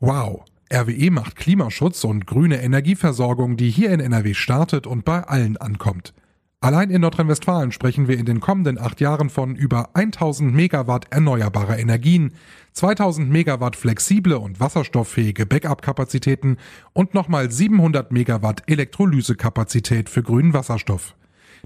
Wow, 0.00 0.44
RWE 0.70 1.10
macht 1.10 1.36
Klimaschutz 1.36 2.04
und 2.04 2.26
grüne 2.26 2.62
Energieversorgung, 2.62 3.56
die 3.56 3.70
hier 3.70 3.92
in 3.92 4.00
NRW 4.00 4.34
startet 4.34 4.86
und 4.86 5.06
bei 5.06 5.22
allen 5.22 5.56
ankommt. 5.56 6.12
Allein 6.60 6.90
in 6.90 7.00
Nordrhein-Westfalen 7.00 7.72
sprechen 7.72 8.06
wir 8.06 8.18
in 8.18 8.26
den 8.26 8.40
kommenden 8.40 8.78
acht 8.78 9.00
Jahren 9.00 9.30
von 9.30 9.56
über 9.56 9.96
1000 9.96 10.54
Megawatt 10.54 11.06
erneuerbarer 11.10 11.78
Energien, 11.78 12.34
2000 12.72 13.30
Megawatt 13.30 13.74
flexible 13.74 14.34
und 14.34 14.60
wasserstofffähige 14.60 15.46
Backup-Kapazitäten 15.46 16.58
und 16.92 17.14
nochmal 17.14 17.50
700 17.50 18.12
Megawatt 18.12 18.64
Elektrolysekapazität 18.66 20.10
für 20.10 20.22
grünen 20.22 20.52
Wasserstoff. 20.52 21.14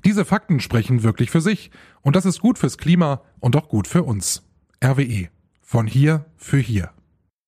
Diese 0.05 0.25
Fakten 0.25 0.61
sprechen 0.61 1.03
wirklich 1.03 1.33
für 1.33 1.41
sich 1.41 1.73
und 2.03 2.15
das 2.15 2.27
ist 2.27 2.41
gut 2.41 2.59
fürs 2.59 2.79
Klima 2.79 3.23
und 3.41 3.57
auch 3.57 3.69
gut 3.69 3.89
für 3.89 4.05
uns. 4.05 4.45
RWE. 4.85 5.31
Von 5.63 5.89
hier 5.89 6.27
für 6.37 6.59
hier. 6.59 6.91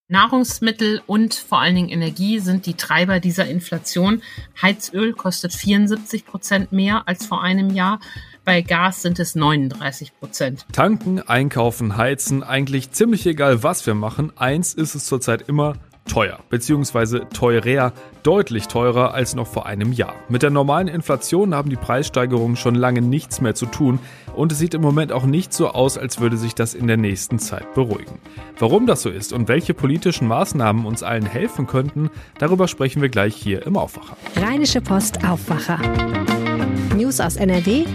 Nahrungsmittel 0.09 1.01
und 1.07 1.33
vor 1.33 1.61
allen 1.61 1.75
Dingen 1.75 1.89
Energie 1.89 2.39
sind 2.39 2.65
die 2.65 2.73
Treiber 2.73 3.21
dieser 3.21 3.47
Inflation. 3.47 4.21
Heizöl 4.61 5.13
kostet 5.13 5.53
74 5.53 6.25
Prozent 6.25 6.73
mehr 6.73 7.07
als 7.07 7.25
vor 7.25 7.41
einem 7.41 7.69
Jahr. 7.69 7.99
Bei 8.43 8.61
Gas 8.61 9.01
sind 9.01 9.19
es 9.19 9.35
39 9.35 10.11
Prozent. 10.19 10.65
Tanken, 10.73 11.21
einkaufen, 11.21 11.95
heizen, 11.95 12.43
eigentlich 12.43 12.91
ziemlich 12.91 13.25
egal, 13.25 13.63
was 13.63 13.85
wir 13.87 13.93
machen. 13.93 14.33
Eins 14.35 14.73
ist 14.73 14.93
es 14.93 15.05
zurzeit 15.05 15.47
immer 15.47 15.75
teuer, 16.05 16.39
beziehungsweise 16.49 17.27
teurer, 17.33 17.93
deutlich 18.23 18.67
teurer 18.67 19.13
als 19.13 19.35
noch 19.35 19.47
vor 19.47 19.65
einem 19.65 19.91
Jahr. 19.91 20.13
Mit 20.29 20.43
der 20.43 20.49
normalen 20.49 20.87
Inflation 20.87 21.55
haben 21.55 21.69
die 21.69 21.75
Preissteigerungen 21.75 22.55
schon 22.55 22.75
lange 22.75 23.01
nichts 23.01 23.41
mehr 23.41 23.55
zu 23.55 23.65
tun 23.65 23.99
und 24.35 24.51
es 24.51 24.59
sieht 24.59 24.73
im 24.73 24.81
Moment 24.81 25.11
auch 25.11 25.25
nicht 25.25 25.53
so 25.53 25.69
aus, 25.69 25.97
als 25.97 26.19
würde 26.19 26.37
sich 26.37 26.55
das 26.55 26.73
in 26.73 26.87
der 26.87 26.97
nächsten 26.97 27.39
Zeit 27.39 27.73
beruhigen. 27.73 28.19
Warum 28.59 28.87
das 28.87 29.01
so 29.01 29.09
ist 29.09 29.33
und 29.33 29.47
welche 29.47 29.73
politischen 29.73 30.27
Maßnahmen 30.27 30.85
uns 30.85 31.03
allen 31.03 31.25
helfen 31.25 31.67
könnten, 31.67 32.09
darüber 32.37 32.67
sprechen 32.67 33.01
wir 33.01 33.09
gleich 33.09 33.35
hier 33.35 33.65
im 33.65 33.77
Aufwacher. 33.77 34.17
Rheinische 34.35 34.81
Post 34.81 35.27
Aufwacher. 35.27 35.79
News 36.95 37.19
aus 37.19 37.35
NRW 37.35 37.85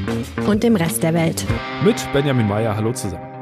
und 0.46 0.62
dem 0.62 0.76
Rest 0.76 1.02
der 1.02 1.14
Welt. 1.14 1.44
Mit 1.84 1.96
Benjamin 2.12 2.48
Meyer, 2.48 2.74
hallo 2.74 2.92
zusammen. 2.92 3.37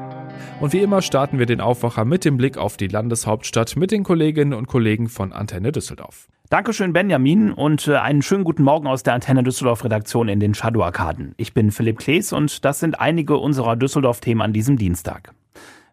Und 0.59 0.73
wie 0.73 0.81
immer 0.81 1.03
starten 1.03 1.39
wir 1.39 1.45
den 1.45 1.61
Aufwacher 1.61 2.07
mit 2.07 2.25
dem 2.25 2.39
Blick 2.39 2.57
auf 2.57 2.79
die 2.79 2.89
Landeshauptstadt 2.89 3.77
mit 3.77 3.91
den 3.91 4.05
Kolleginnen 4.05 4.55
und 4.55 4.67
Kollegen 4.67 5.11
von 5.11 5.33
Antenne 5.33 5.71
Düsseldorf. 5.71 6.29
Dankeschön, 6.48 6.95
Benjamin, 6.95 7.53
und 7.53 7.87
äh, 7.89 7.97
einen 7.97 8.23
schönen 8.23 8.45
guten 8.45 8.63
Morgen 8.63 8.87
aus 8.87 9.03
der 9.03 9.13
Antenne 9.13 9.43
Düsseldorf 9.43 9.85
Redaktion 9.85 10.29
in 10.29 10.41
den 10.41 10.55
Shadow-Arkaden. 10.55 11.35
Ich 11.37 11.53
bin 11.53 11.73
Philipp 11.73 11.98
Klees 11.98 12.33
und 12.33 12.65
das 12.65 12.81
sind 12.81 12.98
einige 12.98 13.37
unserer 13.37 13.77
Düsseldorf-Themen 13.77 14.41
an 14.41 14.55
diesem 14.55 14.79
Dienstag. 14.79 15.35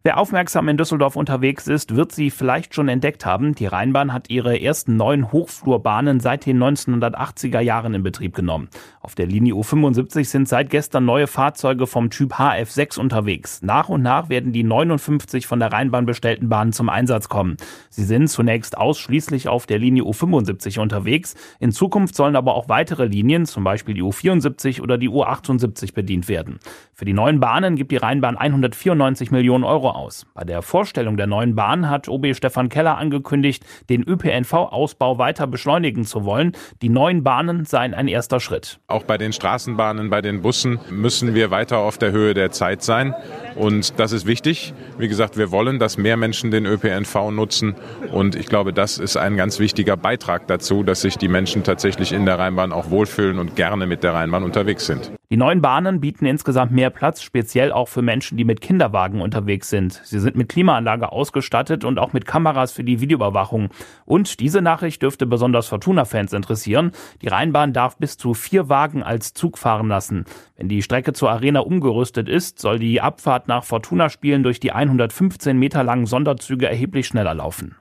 Wer 0.06 0.18
aufmerksam 0.18 0.68
in 0.68 0.76
Düsseldorf 0.76 1.16
unterwegs 1.16 1.66
ist, 1.68 1.96
wird 1.96 2.12
sie 2.12 2.30
vielleicht 2.30 2.76
schon 2.76 2.90
entdeckt 2.90 3.26
haben. 3.26 3.56
Die 3.56 3.68
Rheinbahn 3.68 4.12
hat 4.12 4.30
ihre 4.30 4.60
ersten 4.60 4.98
neuen 4.98 5.32
Hochflurbahnen 5.32 6.20
seit 6.20 6.46
den 6.46 6.62
1980er 6.62 7.62
Jahren 7.62 7.94
in 7.94 8.04
Betrieb 8.04 8.36
genommen. 8.36 8.68
Auf 9.00 9.16
der 9.16 9.28
Linie 9.28 9.54
U75 9.54 10.26
sind 10.26 10.50
seit 10.50 10.70
gestern 10.70 11.06
neue 11.06 11.28
Fahrzeuge 11.28 11.88
vom 11.88 12.10
Typ 12.10 12.34
HF6 12.34 13.00
unterwegs. 13.00 13.62
Nach 13.62 13.88
und 13.88 14.02
nach 14.02 14.28
werden 14.28 14.52
die 14.52 14.64
59 14.64 15.48
von 15.48 15.62
der 15.62 15.72
Rheinbahn 15.72 16.06
bestellten 16.06 16.50
Bahnen 16.50 16.74
zum 16.74 16.90
Einsatz 16.90 17.30
kommen. 17.30 17.56
Sie 17.90 18.04
sind 18.04 18.28
zunächst 18.28 18.78
ausschließlich 18.78 19.48
auf 19.48 19.68
der 19.68 19.80
Linie 19.80 20.04
U75 20.04 20.82
unterwegs. 20.82 21.36
In 21.62 21.72
Zukunft 21.72 22.16
sollen 22.16 22.36
aber 22.36 22.56
auch 22.56 22.68
weitere 22.68 23.06
Linien, 23.06 23.46
zum 23.46 23.64
Beispiel 23.64 23.96
die 23.96 24.04
U74 24.04 24.82
oder 24.82 24.98
die 24.98 25.08
U78 25.08 25.94
bedient 25.94 26.28
werden. 26.28 26.60
Für 26.94 27.06
die 27.06 27.14
neuen 27.14 27.40
Bahnen 27.40 27.78
gibt 27.78 27.94
die 27.94 27.98
Rheinbahn 27.98 28.36
194 28.36 29.32
Millionen 29.32 29.64
Euro 29.64 29.93
aus. 29.94 30.26
Bei 30.34 30.44
der 30.44 30.62
Vorstellung 30.62 31.18
der 31.18 31.28
neuen 31.28 31.56
Bahn 31.56 31.90
hat 31.90 32.10
OB 32.10 32.36
Stefan 32.36 32.70
Keller 32.70 32.98
angekündigt, 32.98 33.64
den 33.90 34.04
ÖPNV-Ausbau 34.04 35.18
weiter 35.18 35.48
beschleunigen 35.48 36.06
zu 36.06 36.26
wollen. 36.26 36.54
Die 36.82 36.90
neuen 36.90 37.24
Bahnen 37.24 37.66
seien 37.66 37.94
ein 37.94 38.08
erster 38.08 38.40
Schritt. 38.40 38.80
Auch 38.88 39.04
bei 39.04 39.18
den 39.18 39.34
Straßenbahnen, 39.34 40.10
bei 40.10 40.22
den 40.22 40.42
Bussen 40.42 40.80
müssen 40.90 41.34
wir 41.36 41.52
weiter 41.52 41.80
auf 41.80 41.98
der 41.98 42.12
Höhe 42.12 42.34
der 42.34 42.52
Zeit 42.52 42.84
sein. 42.84 43.14
Und 43.56 44.00
das 44.00 44.12
ist 44.12 44.26
wichtig. 44.26 44.74
Wie 44.98 45.08
gesagt, 45.08 45.38
wir 45.38 45.52
wollen, 45.52 45.80
dass 45.80 45.98
mehr 45.98 46.18
Menschen 46.18 46.52
den 46.52 46.66
ÖPNV 46.66 47.32
nutzen. 47.32 47.76
Und 48.12 48.36
ich 48.36 48.48
glaube, 48.48 48.74
das 48.74 48.98
ist 48.98 49.18
ein 49.18 49.38
ganz 49.38 49.60
wichtiger 49.60 49.98
Beitrag 49.98 50.48
dazu, 50.48 50.84
dass 50.84 51.02
sich 51.02 51.18
die 51.18 51.28
Menschen 51.28 51.64
tatsächlich 51.64 52.12
in 52.12 52.26
der 52.26 52.40
Rheinbahn 52.40 52.72
auch 52.72 52.90
wohlfühlen 52.90 53.40
und 53.40 53.56
gerne 53.56 53.86
mit 53.86 54.04
der 54.04 54.14
Rheinbahn 54.14 54.44
unterwegs 54.44 54.86
sind. 54.86 55.12
Die 55.34 55.38
neuen 55.38 55.64
Bahnen 55.64 56.00
bieten 56.00 56.28
insgesamt 56.28 56.72
mehr 56.74 56.92
Platz, 56.92 57.24
speziell 57.24 57.72
auch 57.72 57.88
für 57.88 58.04
Menschen, 58.04 58.38
die 58.38 58.44
mit 58.44 58.62
Kinderwagen 58.62 59.20
unterwegs 59.20 59.68
sind. 59.68 59.94
Sie 60.04 60.20
sind 60.20 60.36
mit 60.36 60.48
Klimaanlage 60.48 61.12
ausgestattet 61.12 61.84
und 61.84 61.98
auch 61.98 62.14
mit 62.14 62.28
Kameras 62.28 62.72
für 62.72 62.84
die 62.84 63.02
Videoüberwachung. 63.02 63.70
Und 64.06 64.40
diese 64.42 64.62
Nachricht 64.62 65.02
dürfte 65.02 65.26
besonders 65.26 65.68
Fortuna-Fans 65.70 66.34
interessieren. 66.34 66.92
Die 67.24 67.30
Rheinbahn 67.30 67.74
darf 67.74 67.98
bis 67.98 68.16
zu 68.18 68.36
vier 68.36 68.70
Wagen 68.70 69.02
als 69.02 69.34
Zug 69.34 69.58
fahren 69.58 69.88
lassen. 69.88 70.26
Wenn 70.56 70.70
die 70.70 70.84
Strecke 70.84 71.14
zur 71.14 71.32
Arena 71.32 71.62
umgerüstet 71.62 72.30
ist, 72.30 72.60
soll 72.60 72.78
die 72.78 73.02
Abfahrt 73.02 73.48
nach 73.48 73.64
Fortuna-Spielen 73.64 74.44
durch 74.44 74.60
die 74.60 74.72
115 74.72 75.58
Meter 75.58 75.84
langen 75.84 76.06
Sonderzüge 76.06 76.70
erheblich 76.70 77.08
schneller 77.08 77.34
laufen. 77.34 77.76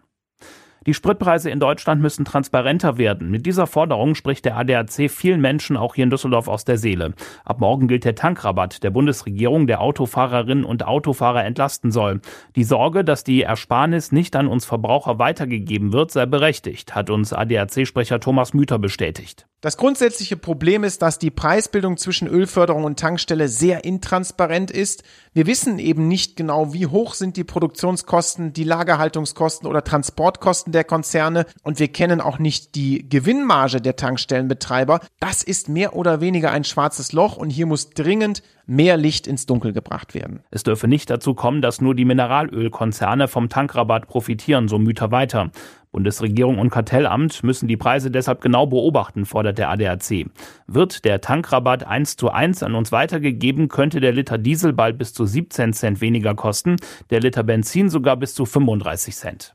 Die 0.87 0.95
Spritpreise 0.95 1.49
in 1.49 1.61
Deutschland 1.61 2.03
müssen 2.03 2.25
transparenter 2.25 2.99
werden. 2.99 3.31
Mit 3.31 3.47
dieser 3.47 3.67
Forderung 3.67 4.15
spricht 4.15 4.45
der 4.45 4.57
ADAC 4.57 5.09
vielen 5.11 5.41
Menschen 5.41 5.77
auch 5.77 5.95
hier 5.95 6.05
in 6.05 6.11
Düsseldorf 6.11 6.49
aus 6.49 6.65
der 6.65 6.77
Seele. 6.77 7.15
Ab 7.45 7.61
morgen 7.61 7.87
gilt 7.87 8.05
der 8.05 8.17
Tankrabatt 8.17 8.83
der 8.83 8.91
Bundesregierung, 8.91 9.69
der 9.69 9.81
Autofahrerinnen 9.81 10.65
und 10.65 10.85
Autofahrer 10.85 11.45
entlasten 11.45 11.93
soll. 11.93 12.21
Die 12.57 12.65
Sorge, 12.65 13.05
dass 13.05 13.23
die 13.23 13.43
Ersparnis 13.43 14.11
nicht 14.11 14.35
an 14.35 14.49
uns 14.49 14.65
Verbraucher 14.65 15.19
weitergegeben 15.21 15.93
wird, 15.93 16.11
sei 16.11 16.27
berechtigt, 16.27 16.95
hat 16.95 17.11
uns 17.11 17.33
ADAC-Sprecher 17.33 18.19
Thomas 18.19 18.53
Müther 18.53 18.79
bestätigt. 18.79 19.47
Das 19.63 19.77
grundsätzliche 19.77 20.37
Problem 20.37 20.83
ist, 20.83 21.03
dass 21.03 21.21
die 21.21 21.31
Preisbildung 21.31 21.97
zwischen 21.97 22.27
Ölförderung 22.27 22.83
und 22.83 22.99
Tankstelle 22.99 23.47
sehr 23.47 23.85
intransparent 23.85 24.73
ist. 24.73 25.05
Wir 25.35 25.47
wissen 25.47 25.79
eben 25.79 26.09
nicht 26.09 26.35
genau, 26.35 26.75
wie 26.75 26.89
hoch 26.89 27.15
sind 27.15 27.37
die 27.37 27.45
Produktionskosten, 27.45 28.53
die 28.53 28.65
Lagerhaltungskosten 28.65 29.69
oder 29.69 29.85
Transportkosten 29.85 30.72
der 30.73 30.85
Konzerne 30.85 31.47
und 31.63 31.79
wir 31.79 31.89
kennen 31.89 32.21
auch 32.21 32.39
nicht 32.39 32.75
die 32.75 33.09
Gewinnmarge 33.09 33.81
der 33.81 33.97
Tankstellenbetreiber. 33.97 35.01
Das 35.21 35.43
ist 35.43 35.69
mehr 35.69 35.95
oder 35.95 36.21
weniger 36.21 36.51
ein 36.51 36.65
schwarzes 36.65 37.13
Loch 37.13 37.37
und 37.37 37.51
hier 37.51 37.67
muss 37.67 37.91
dringend 37.91 38.43
mehr 38.67 38.97
Licht 38.97 39.27
ins 39.27 39.47
Dunkel 39.47 39.73
gebracht 39.73 40.15
werden. 40.15 40.41
Es 40.51 40.63
dürfe 40.63 40.89
nicht 40.89 41.11
dazu 41.11 41.35
kommen, 41.35 41.63
dass 41.63 41.81
nur 41.81 41.95
die 41.95 42.05
Mineralölkonzerne 42.05 43.29
vom 43.29 43.49
Tankrabatt 43.49 44.07
profitieren, 44.07 44.69
so 44.69 44.79
Müther 44.79 45.11
weiter. 45.11 45.51
Bundesregierung 45.93 46.59
und 46.59 46.71
Kartellamt 46.71 47.45
müssen 47.45 47.69
die 47.69 47.77
Preise 47.77 48.11
deshalb 48.11 48.41
genau 48.41 48.67
beobachten, 48.67 49.27
fordert 49.27 49.59
der 49.59 49.69
ADAC. 49.69 50.27
Wird 50.67 51.05
der 51.05 51.21
Tankrabatt 51.21 51.87
eins 51.87 52.17
zu 52.17 52.31
eins 52.31 52.63
an 52.63 52.75
uns 52.75 52.93
weitergegeben, 52.93 53.69
könnte 53.69 54.01
der 54.01 54.13
Liter 54.13 54.39
Diesel 54.39 54.73
bald 54.73 54.97
bis 54.97 55.13
zu 55.13 55.27
17 55.27 55.75
Cent 55.75 56.01
weniger 56.01 56.35
kosten, 56.35 56.77
der 57.11 57.21
Liter 57.21 57.43
Benzin 57.43 57.91
sogar 57.91 58.17
bis 58.17 58.35
zu 58.35 58.47
35 58.47 59.15
Cent. 59.15 59.55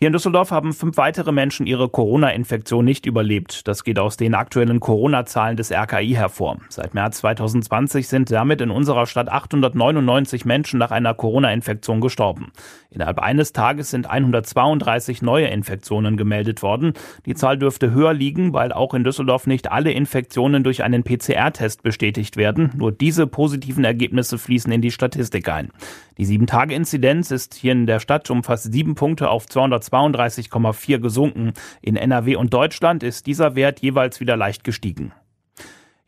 Hier 0.00 0.06
in 0.06 0.12
Düsseldorf 0.12 0.52
haben 0.52 0.74
fünf 0.74 0.96
weitere 0.96 1.32
Menschen 1.32 1.66
ihre 1.66 1.88
Corona-Infektion 1.88 2.84
nicht 2.84 3.04
überlebt. 3.04 3.66
Das 3.66 3.82
geht 3.82 3.98
aus 3.98 4.16
den 4.16 4.36
aktuellen 4.36 4.78
Corona-Zahlen 4.78 5.56
des 5.56 5.72
RKI 5.72 6.10
hervor. 6.14 6.58
Seit 6.68 6.94
März 6.94 7.18
2020 7.18 8.06
sind 8.06 8.30
damit 8.30 8.60
in 8.60 8.70
unserer 8.70 9.06
Stadt 9.06 9.28
899 9.28 10.44
Menschen 10.44 10.78
nach 10.78 10.92
einer 10.92 11.14
Corona-Infektion 11.14 12.00
gestorben. 12.00 12.52
Innerhalb 12.90 13.18
eines 13.18 13.52
Tages 13.52 13.90
sind 13.90 14.08
132 14.08 15.20
neue 15.20 15.48
Infektionen 15.48 16.16
gemeldet 16.16 16.62
worden. 16.62 16.92
Die 17.26 17.34
Zahl 17.34 17.58
dürfte 17.58 17.90
höher 17.90 18.14
liegen, 18.14 18.52
weil 18.52 18.72
auch 18.72 18.94
in 18.94 19.02
Düsseldorf 19.02 19.48
nicht 19.48 19.72
alle 19.72 19.90
Infektionen 19.90 20.62
durch 20.62 20.84
einen 20.84 21.02
PCR-Test 21.02 21.82
bestätigt 21.82 22.36
werden. 22.36 22.70
Nur 22.76 22.92
diese 22.92 23.26
positiven 23.26 23.82
Ergebnisse 23.82 24.38
fließen 24.38 24.70
in 24.70 24.80
die 24.80 24.92
Statistik 24.92 25.48
ein. 25.48 25.72
Die 26.18 26.26
7-Tage-Inzidenz 26.26 27.30
ist 27.30 27.54
hier 27.54 27.70
in 27.70 27.86
der 27.86 28.00
Stadt 28.00 28.28
um 28.28 28.42
fast 28.42 28.72
sieben 28.72 28.96
Punkte 28.96 29.30
auf 29.30 29.46
232,4 29.46 30.98
gesunken. 30.98 31.52
In 31.80 31.94
NRW 31.94 32.34
und 32.34 32.52
Deutschland 32.52 33.04
ist 33.04 33.28
dieser 33.28 33.54
Wert 33.54 33.80
jeweils 33.80 34.18
wieder 34.18 34.36
leicht 34.36 34.64
gestiegen. 34.64 35.12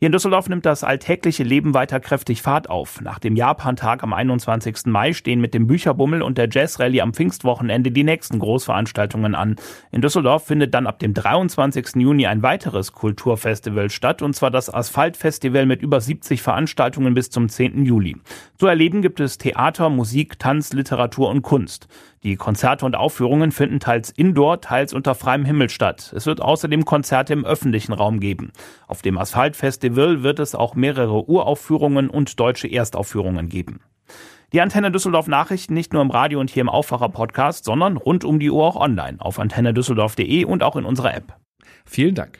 Hier 0.03 0.07
in 0.07 0.13
Düsseldorf 0.13 0.49
nimmt 0.49 0.65
das 0.65 0.83
alltägliche 0.83 1.43
Leben 1.43 1.75
weiter 1.75 1.99
kräftig 1.99 2.41
Fahrt 2.41 2.71
auf. 2.71 3.01
Nach 3.01 3.19
dem 3.19 3.35
Japantag 3.35 4.01
am 4.01 4.13
21. 4.13 4.87
Mai 4.87 5.13
stehen 5.13 5.39
mit 5.39 5.53
dem 5.53 5.67
Bücherbummel 5.67 6.23
und 6.23 6.39
der 6.39 6.49
Jazzrallye 6.49 7.01
am 7.01 7.13
Pfingstwochenende 7.13 7.91
die 7.91 8.03
nächsten 8.03 8.39
Großveranstaltungen 8.39 9.35
an. 9.35 9.57
In 9.91 10.01
Düsseldorf 10.01 10.47
findet 10.47 10.73
dann 10.73 10.87
ab 10.87 10.97
dem 10.97 11.13
23. 11.13 11.97
Juni 11.97 12.25
ein 12.25 12.41
weiteres 12.41 12.93
Kulturfestival 12.93 13.91
statt, 13.91 14.23
und 14.23 14.35
zwar 14.35 14.49
das 14.49 14.73
Asphaltfestival 14.73 15.67
mit 15.67 15.83
über 15.83 16.01
70 16.01 16.41
Veranstaltungen 16.41 17.13
bis 17.13 17.29
zum 17.29 17.47
10. 17.47 17.85
Juli. 17.85 18.17
Zu 18.57 18.65
erleben 18.65 19.03
gibt 19.03 19.19
es 19.19 19.37
Theater, 19.37 19.91
Musik, 19.91 20.39
Tanz, 20.39 20.73
Literatur 20.73 21.29
und 21.29 21.43
Kunst. 21.43 21.87
Die 22.23 22.35
Konzerte 22.35 22.85
und 22.85 22.95
Aufführungen 22.95 23.51
finden 23.51 23.79
teils 23.79 24.11
indoor, 24.11 24.61
teils 24.61 24.93
unter 24.93 25.15
freiem 25.15 25.43
Himmel 25.43 25.69
statt. 25.69 26.13
Es 26.15 26.27
wird 26.27 26.39
außerdem 26.39 26.85
Konzerte 26.85 27.33
im 27.33 27.45
öffentlichen 27.45 27.93
Raum 27.93 28.19
geben. 28.19 28.51
Auf 28.87 29.01
dem 29.01 29.17
Asphaltfestival 29.17 30.21
wird 30.21 30.37
es 30.37 30.53
auch 30.53 30.75
mehrere 30.75 31.27
Uraufführungen 31.27 32.11
und 32.11 32.39
deutsche 32.39 32.67
Erstaufführungen 32.67 33.49
geben. 33.49 33.79
Die 34.53 34.61
Antenne 34.61 34.91
Düsseldorf 34.91 35.27
Nachrichten 35.27 35.73
nicht 35.73 35.93
nur 35.93 36.01
im 36.03 36.11
Radio 36.11 36.39
und 36.39 36.51
hier 36.51 36.61
im 36.61 36.69
Aufwacher 36.69 37.09
Podcast, 37.09 37.63
sondern 37.63 37.97
rund 37.97 38.23
um 38.23 38.39
die 38.39 38.51
Uhr 38.51 38.65
auch 38.67 38.75
online 38.75 39.19
auf 39.19 39.39
antennedüsseldorf.de 39.39 40.45
und 40.45 40.61
auch 40.61 40.75
in 40.75 40.85
unserer 40.85 41.15
App. 41.15 41.37
Vielen 41.85 42.13
Dank. 42.13 42.39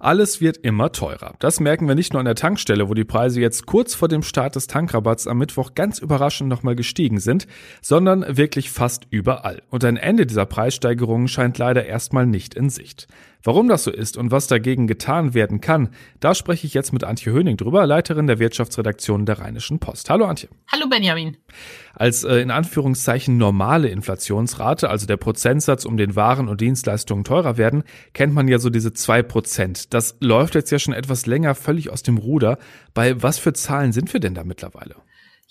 Alles 0.00 0.40
wird 0.40 0.56
immer 0.56 0.92
teurer. 0.92 1.34
Das 1.40 1.60
merken 1.60 1.86
wir 1.86 1.94
nicht 1.94 2.14
nur 2.14 2.20
an 2.20 2.24
der 2.24 2.34
Tankstelle, 2.34 2.88
wo 2.88 2.94
die 2.94 3.04
Preise 3.04 3.38
jetzt 3.38 3.66
kurz 3.66 3.94
vor 3.94 4.08
dem 4.08 4.22
Start 4.22 4.56
des 4.56 4.66
Tankrabatts 4.66 5.26
am 5.26 5.36
Mittwoch 5.36 5.74
ganz 5.74 5.98
überraschend 5.98 6.48
nochmal 6.48 6.74
gestiegen 6.74 7.20
sind, 7.20 7.46
sondern 7.82 8.24
wirklich 8.38 8.70
fast 8.70 9.06
überall. 9.10 9.62
Und 9.68 9.84
ein 9.84 9.98
Ende 9.98 10.24
dieser 10.24 10.46
Preissteigerungen 10.46 11.28
scheint 11.28 11.58
leider 11.58 11.84
erstmal 11.84 12.26
nicht 12.26 12.54
in 12.54 12.70
Sicht. 12.70 13.08
Warum 13.42 13.68
das 13.68 13.84
so 13.84 13.90
ist 13.90 14.18
und 14.18 14.30
was 14.30 14.48
dagegen 14.48 14.86
getan 14.86 15.32
werden 15.32 15.62
kann, 15.62 15.88
da 16.20 16.34
spreche 16.34 16.66
ich 16.66 16.74
jetzt 16.74 16.92
mit 16.92 17.04
Antje 17.04 17.32
Höning 17.32 17.56
drüber, 17.56 17.86
Leiterin 17.86 18.26
der 18.26 18.38
Wirtschaftsredaktion 18.38 19.24
der 19.24 19.38
Rheinischen 19.38 19.78
Post. 19.78 20.10
Hallo 20.10 20.26
Antje. 20.26 20.50
Hallo 20.70 20.86
Benjamin. 20.90 21.38
Als 21.94 22.22
äh, 22.22 22.36
in 22.36 22.50
Anführungszeichen 22.50 23.38
normale 23.38 23.88
Inflationsrate, 23.88 24.90
also 24.90 25.06
der 25.06 25.16
Prozentsatz, 25.16 25.86
um 25.86 25.96
den 25.96 26.16
Waren 26.16 26.48
und 26.48 26.60
Dienstleistungen 26.60 27.24
teurer 27.24 27.56
werden, 27.56 27.84
kennt 28.12 28.34
man 28.34 28.46
ja 28.46 28.58
so 28.58 28.68
diese 28.68 28.92
zwei 28.92 29.22
Prozent. 29.22 29.94
Das 29.94 30.18
läuft 30.20 30.54
jetzt 30.54 30.70
ja 30.70 30.78
schon 30.78 30.92
etwas 30.92 31.24
länger 31.24 31.54
völlig 31.54 31.90
aus 31.90 32.02
dem 32.02 32.18
Ruder. 32.18 32.58
Bei 32.92 33.22
was 33.22 33.38
für 33.38 33.54
Zahlen 33.54 33.92
sind 33.92 34.12
wir 34.12 34.20
denn 34.20 34.34
da 34.34 34.44
mittlerweile? 34.44 34.96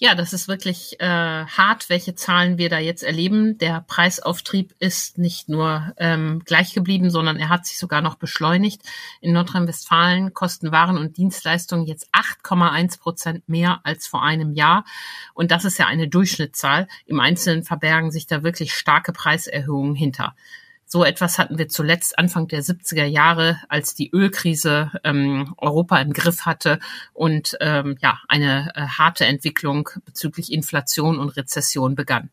Ja, 0.02 0.16
das 0.16 0.32
ist 0.32 0.48
wirklich 0.48 0.98
äh, 1.02 1.06
hart, 1.06 1.90
welche 1.90 2.16
Zahlen 2.16 2.58
wir 2.58 2.70
da 2.70 2.80
jetzt 2.80 3.04
erleben. 3.04 3.58
Der 3.58 3.84
Preisauftrieb 3.86 4.74
ist 4.80 5.18
nicht 5.18 5.50
nur 5.50 5.94
ähm, 5.98 6.42
gleich 6.46 6.74
geblieben, 6.74 7.10
sondern 7.10 7.36
er 7.36 7.50
hat 7.50 7.66
sich 7.66 7.78
sogar 7.78 8.02
noch 8.02 8.16
beschleunigt. 8.16 8.82
In 9.20 9.34
Nordrhein-Westfalen 9.34 10.34
kosten 10.34 10.72
Waren 10.72 10.98
und 10.98 11.18
Dienstleistungen 11.18 11.86
jetzt 11.86 12.08
8,1 12.14 12.98
Prozent 12.98 13.50
mehr 13.50 13.82
als 13.84 14.08
vor 14.08 14.24
einem 14.24 14.54
Jahr. 14.54 14.86
Und 15.34 15.52
das 15.52 15.66
ist 15.66 15.78
ja 15.78 15.88
eine 15.88 16.08
Durchschnittszahl. 16.08 16.88
Im 17.06 17.20
Einzelnen 17.20 17.66
verbergen 17.66 18.10
sich 18.10 18.26
da 18.26 18.42
wirklich 18.42 18.74
starke 18.74 19.12
Preiserhöhungen 19.12 19.96
hinter. 19.96 20.34
So 20.92 21.04
etwas 21.04 21.38
hatten 21.38 21.60
wir 21.60 21.70
zuletzt 21.70 22.18
Anfang 22.18 22.48
der 22.48 22.64
70er 22.64 23.06
Jahre, 23.06 23.60
als 23.70 23.94
die 23.94 24.10
Ölkrise 24.12 24.92
ähm, 25.04 25.54
Europa 25.60 26.00
im 26.00 26.14
Griff 26.14 26.48
hatte 26.48 26.80
und 27.14 27.56
ähm, 27.62 27.96
ja 28.02 28.18
eine 28.28 28.72
äh, 28.74 28.88
harte 28.88 29.28
Entwicklung 29.28 29.90
bezüglich 30.04 30.52
Inflation 30.52 31.20
und 31.20 31.38
Rezession 31.38 31.94
begann. 31.94 32.32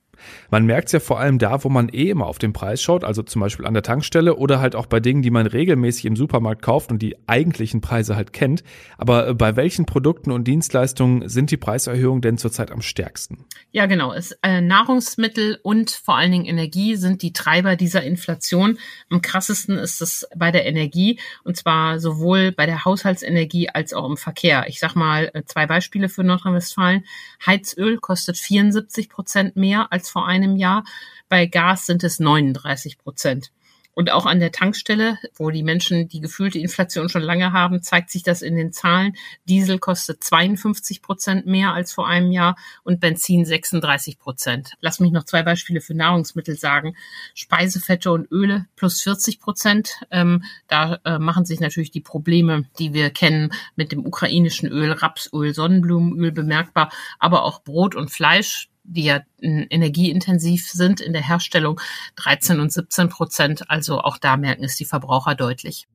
Man 0.50 0.66
merkt 0.66 0.88
es 0.88 0.92
ja 0.92 1.00
vor 1.00 1.20
allem 1.20 1.38
da, 1.38 1.62
wo 1.64 1.68
man 1.68 1.88
eh 1.88 2.10
immer 2.10 2.26
auf 2.26 2.38
den 2.38 2.52
Preis 2.52 2.82
schaut, 2.82 3.04
also 3.04 3.22
zum 3.22 3.40
Beispiel 3.40 3.66
an 3.66 3.74
der 3.74 3.82
Tankstelle 3.82 4.36
oder 4.36 4.60
halt 4.60 4.74
auch 4.74 4.86
bei 4.86 5.00
Dingen, 5.00 5.22
die 5.22 5.30
man 5.30 5.46
regelmäßig 5.46 6.04
im 6.06 6.16
Supermarkt 6.16 6.62
kauft 6.62 6.90
und 6.90 7.00
die 7.00 7.16
eigentlichen 7.26 7.80
Preise 7.80 8.16
halt 8.16 8.32
kennt. 8.32 8.62
Aber 8.98 9.28
äh, 9.28 9.34
bei 9.34 9.56
welchen 9.56 9.86
Produkten 9.86 10.30
und 10.30 10.44
Dienstleistungen 10.44 11.28
sind 11.28 11.50
die 11.50 11.56
Preiserhöhungen 11.56 12.22
denn 12.22 12.38
zurzeit 12.38 12.70
am 12.70 12.82
stärksten? 12.82 13.44
Ja, 13.72 13.86
genau. 13.86 14.12
Es, 14.12 14.32
äh, 14.42 14.60
Nahrungsmittel 14.60 15.58
und 15.62 15.90
vor 15.90 16.16
allen 16.16 16.32
Dingen 16.32 16.44
Energie 16.46 16.96
sind 16.96 17.22
die 17.22 17.32
Treiber 17.32 17.76
dieser 17.76 18.02
Inflation. 18.02 18.78
Am 19.10 19.22
krassesten 19.22 19.76
ist 19.76 20.00
es 20.00 20.26
bei 20.36 20.50
der 20.50 20.66
Energie 20.66 21.18
und 21.44 21.56
zwar 21.56 22.00
sowohl 22.00 22.52
bei 22.52 22.66
der 22.66 22.84
Haushaltsenergie 22.84 23.68
als 23.68 23.92
auch 23.92 24.08
im 24.08 24.16
Verkehr. 24.16 24.66
Ich 24.68 24.80
sag 24.80 24.94
mal 24.94 25.30
äh, 25.34 25.42
zwei 25.44 25.66
Beispiele 25.66 26.08
für 26.08 26.24
Nordrhein-Westfalen. 26.24 27.04
Heizöl 27.44 27.98
kostet 27.98 28.38
74 28.38 29.08
Prozent 29.08 29.56
mehr 29.56 29.92
als 29.92 30.05
als 30.06 30.10
vor 30.10 30.26
einem 30.26 30.56
Jahr. 30.56 30.84
Bei 31.28 31.46
Gas 31.46 31.86
sind 31.86 32.04
es 32.04 32.20
39 32.20 32.98
Prozent. 32.98 33.50
Und 33.98 34.12
auch 34.12 34.26
an 34.26 34.40
der 34.40 34.52
Tankstelle, 34.52 35.16
wo 35.36 35.48
die 35.48 35.62
Menschen 35.62 36.06
die 36.06 36.20
gefühlte 36.20 36.58
Inflation 36.58 37.08
schon 37.08 37.22
lange 37.22 37.52
haben, 37.52 37.82
zeigt 37.82 38.10
sich 38.10 38.22
das 38.22 38.42
in 38.42 38.54
den 38.54 38.70
Zahlen. 38.70 39.16
Diesel 39.48 39.78
kostet 39.78 40.22
52 40.22 41.00
Prozent 41.00 41.46
mehr 41.46 41.72
als 41.72 41.94
vor 41.94 42.06
einem 42.06 42.30
Jahr 42.30 42.56
und 42.84 43.00
Benzin 43.00 43.46
36 43.46 44.18
Prozent. 44.18 44.74
Lass 44.80 45.00
mich 45.00 45.12
noch 45.12 45.24
zwei 45.24 45.42
Beispiele 45.42 45.80
für 45.80 45.94
Nahrungsmittel 45.94 46.56
sagen. 46.58 46.94
Speisefette 47.32 48.12
und 48.12 48.30
Öle 48.30 48.66
plus 48.76 49.00
40 49.00 49.40
Prozent. 49.40 50.02
Ähm, 50.10 50.44
da 50.68 51.00
äh, 51.06 51.18
machen 51.18 51.46
sich 51.46 51.60
natürlich 51.60 51.90
die 51.90 52.02
Probleme, 52.02 52.66
die 52.78 52.92
wir 52.92 53.08
kennen 53.08 53.50
mit 53.76 53.92
dem 53.92 54.04
ukrainischen 54.04 54.68
Öl, 54.68 54.92
Rapsöl, 54.92 55.54
Sonnenblumenöl 55.54 56.32
bemerkbar, 56.32 56.92
aber 57.18 57.44
auch 57.44 57.62
Brot 57.62 57.94
und 57.94 58.10
Fleisch 58.10 58.68
die 58.88 59.04
ja 59.04 59.20
energieintensiv 59.40 60.70
sind 60.70 61.00
in 61.00 61.12
der 61.12 61.26
Herstellung, 61.26 61.80
13 62.16 62.60
und 62.60 62.72
17 62.72 63.08
Prozent. 63.08 63.70
Also 63.70 64.00
auch 64.00 64.18
da 64.18 64.36
merken 64.36 64.64
es 64.64 64.76
die 64.76 64.84
Verbraucher 64.84 65.34
deutlich. 65.34 65.86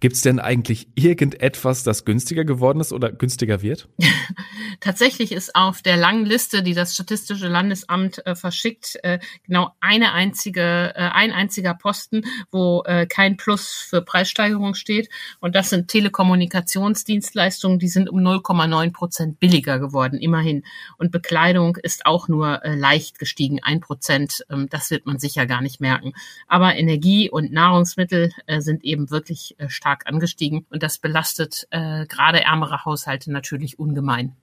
Gibt 0.00 0.16
es 0.16 0.22
denn 0.22 0.38
eigentlich 0.38 0.88
irgendetwas, 0.94 1.84
das 1.84 2.04
günstiger 2.04 2.44
geworden 2.44 2.80
ist 2.80 2.92
oder 2.92 3.12
günstiger 3.12 3.62
wird? 3.62 3.88
Tatsächlich 4.80 5.32
ist 5.32 5.54
auf 5.54 5.82
der 5.82 5.96
langen 5.96 6.26
Liste, 6.26 6.62
die 6.62 6.74
das 6.74 6.94
Statistische 6.94 7.48
Landesamt 7.48 8.24
äh, 8.26 8.34
verschickt, 8.34 8.98
äh, 9.02 9.18
genau 9.44 9.70
eine 9.80 10.12
einzige, 10.12 10.92
äh, 10.94 11.10
ein 11.12 11.32
einziger 11.32 11.74
Posten, 11.74 12.22
wo 12.50 12.82
äh, 12.86 13.06
kein 13.06 13.36
Plus 13.36 13.86
für 13.88 14.02
Preissteigerung 14.02 14.74
steht. 14.74 15.08
Und 15.40 15.54
das 15.54 15.70
sind 15.70 15.88
Telekommunikationsdienstleistungen, 15.88 17.78
die 17.78 17.88
sind 17.88 18.10
um 18.10 18.20
0,9 18.20 18.92
Prozent 18.92 19.40
billiger 19.40 19.78
geworden, 19.78 20.18
immerhin. 20.18 20.64
Und 20.98 21.12
Bekleidung 21.12 21.76
ist 21.76 22.06
auch 22.06 22.28
nur 22.28 22.64
äh, 22.64 22.74
leicht 22.74 23.18
gestiegen, 23.18 23.60
ein 23.62 23.80
Prozent. 23.80 24.44
Ähm, 24.50 24.68
das 24.68 24.90
wird 24.90 25.06
man 25.06 25.18
sicher 25.18 25.46
gar 25.46 25.62
nicht 25.62 25.80
merken. 25.80 26.12
Aber 26.48 26.74
Energie 26.74 27.30
und 27.30 27.52
Nahrungsmittel 27.52 28.32
äh, 28.46 28.60
sind 28.60 28.84
eben 28.84 29.10
wirklich 29.10 29.53
äh, 29.58 29.68
stark 29.68 30.06
angestiegen 30.06 30.66
und 30.70 30.82
das 30.82 30.98
belastet 30.98 31.66
äh, 31.70 32.06
gerade 32.06 32.42
ärmere 32.42 32.84
Haushalte 32.84 33.32
natürlich 33.32 33.78
ungemein. 33.78 34.36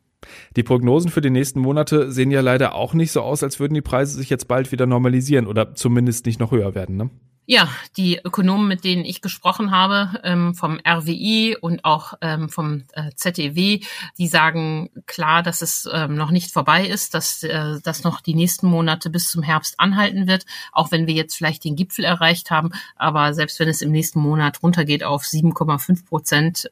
Die 0.56 0.64
Prognosen 0.64 1.10
für 1.10 1.22
die 1.22 1.30
nächsten 1.30 1.60
Monate 1.60 2.12
sehen 2.12 2.32
ja 2.32 2.42
leider 2.42 2.76
auch 2.76 2.94
nicht 2.94 3.12
so 3.12 3.22
aus, 3.22 3.44
als 3.44 3.60
würden 3.60 3.74
die 3.74 3.82
Preise 3.82 4.18
sich 4.18 4.30
jetzt 4.30 4.48
bald 4.48 4.72
wieder 4.72 4.86
normalisieren 4.86 5.48
oder 5.48 5.74
zumindest 5.74 6.26
nicht 6.26 6.40
noch 6.40 6.52
höher 6.52 6.76
werden. 6.76 6.96
Ne? 6.98 7.10
Ja, 7.48 7.68
die 7.98 8.20
Ökonomen, 8.24 8.68
mit 8.68 8.84
denen 8.84 9.04
ich 9.04 9.20
gesprochen 9.20 9.72
habe, 9.72 10.22
ähm, 10.24 10.54
vom 10.54 10.80
RWI 10.88 11.58
und 11.60 11.84
auch 11.84 12.14
ähm, 12.22 12.50
vom 12.50 12.84
äh, 12.94 13.10
ZEW, 13.16 13.80
die 14.20 14.28
sagen 14.28 14.92
klar, 15.08 15.42
dass 15.42 15.64
es 15.64 15.90
ähm, 15.92 16.14
noch 16.14 16.30
nicht 16.30 16.52
vorbei 16.52 16.86
ist, 16.86 17.16
dass 17.16 17.42
äh, 17.42 17.80
das 17.84 18.04
noch 18.04 18.22
die 18.22 18.36
nächsten 18.36 18.68
Monate 18.68 19.10
bis 19.10 19.30
zum 19.30 19.42
Herbst 19.42 19.80
anhalten 19.80 20.28
wird, 20.28 20.46
auch 20.72 20.92
wenn 20.92 21.08
wir 21.08 21.16
jetzt 21.16 21.36
vielleicht 21.36 21.64
den 21.64 21.76
Gipfel 21.76 22.06
erreicht 22.06 22.52
haben. 22.52 22.72
Aber 22.96 23.34
selbst 23.34 23.60
wenn 23.60 23.68
es 23.68 23.82
im 23.82 23.92
nächsten 23.92 24.20
Monat 24.20 24.62
runtergeht 24.62 25.04
auf 25.04 25.24
7,5 25.24 26.06
Prozent, 26.06 26.70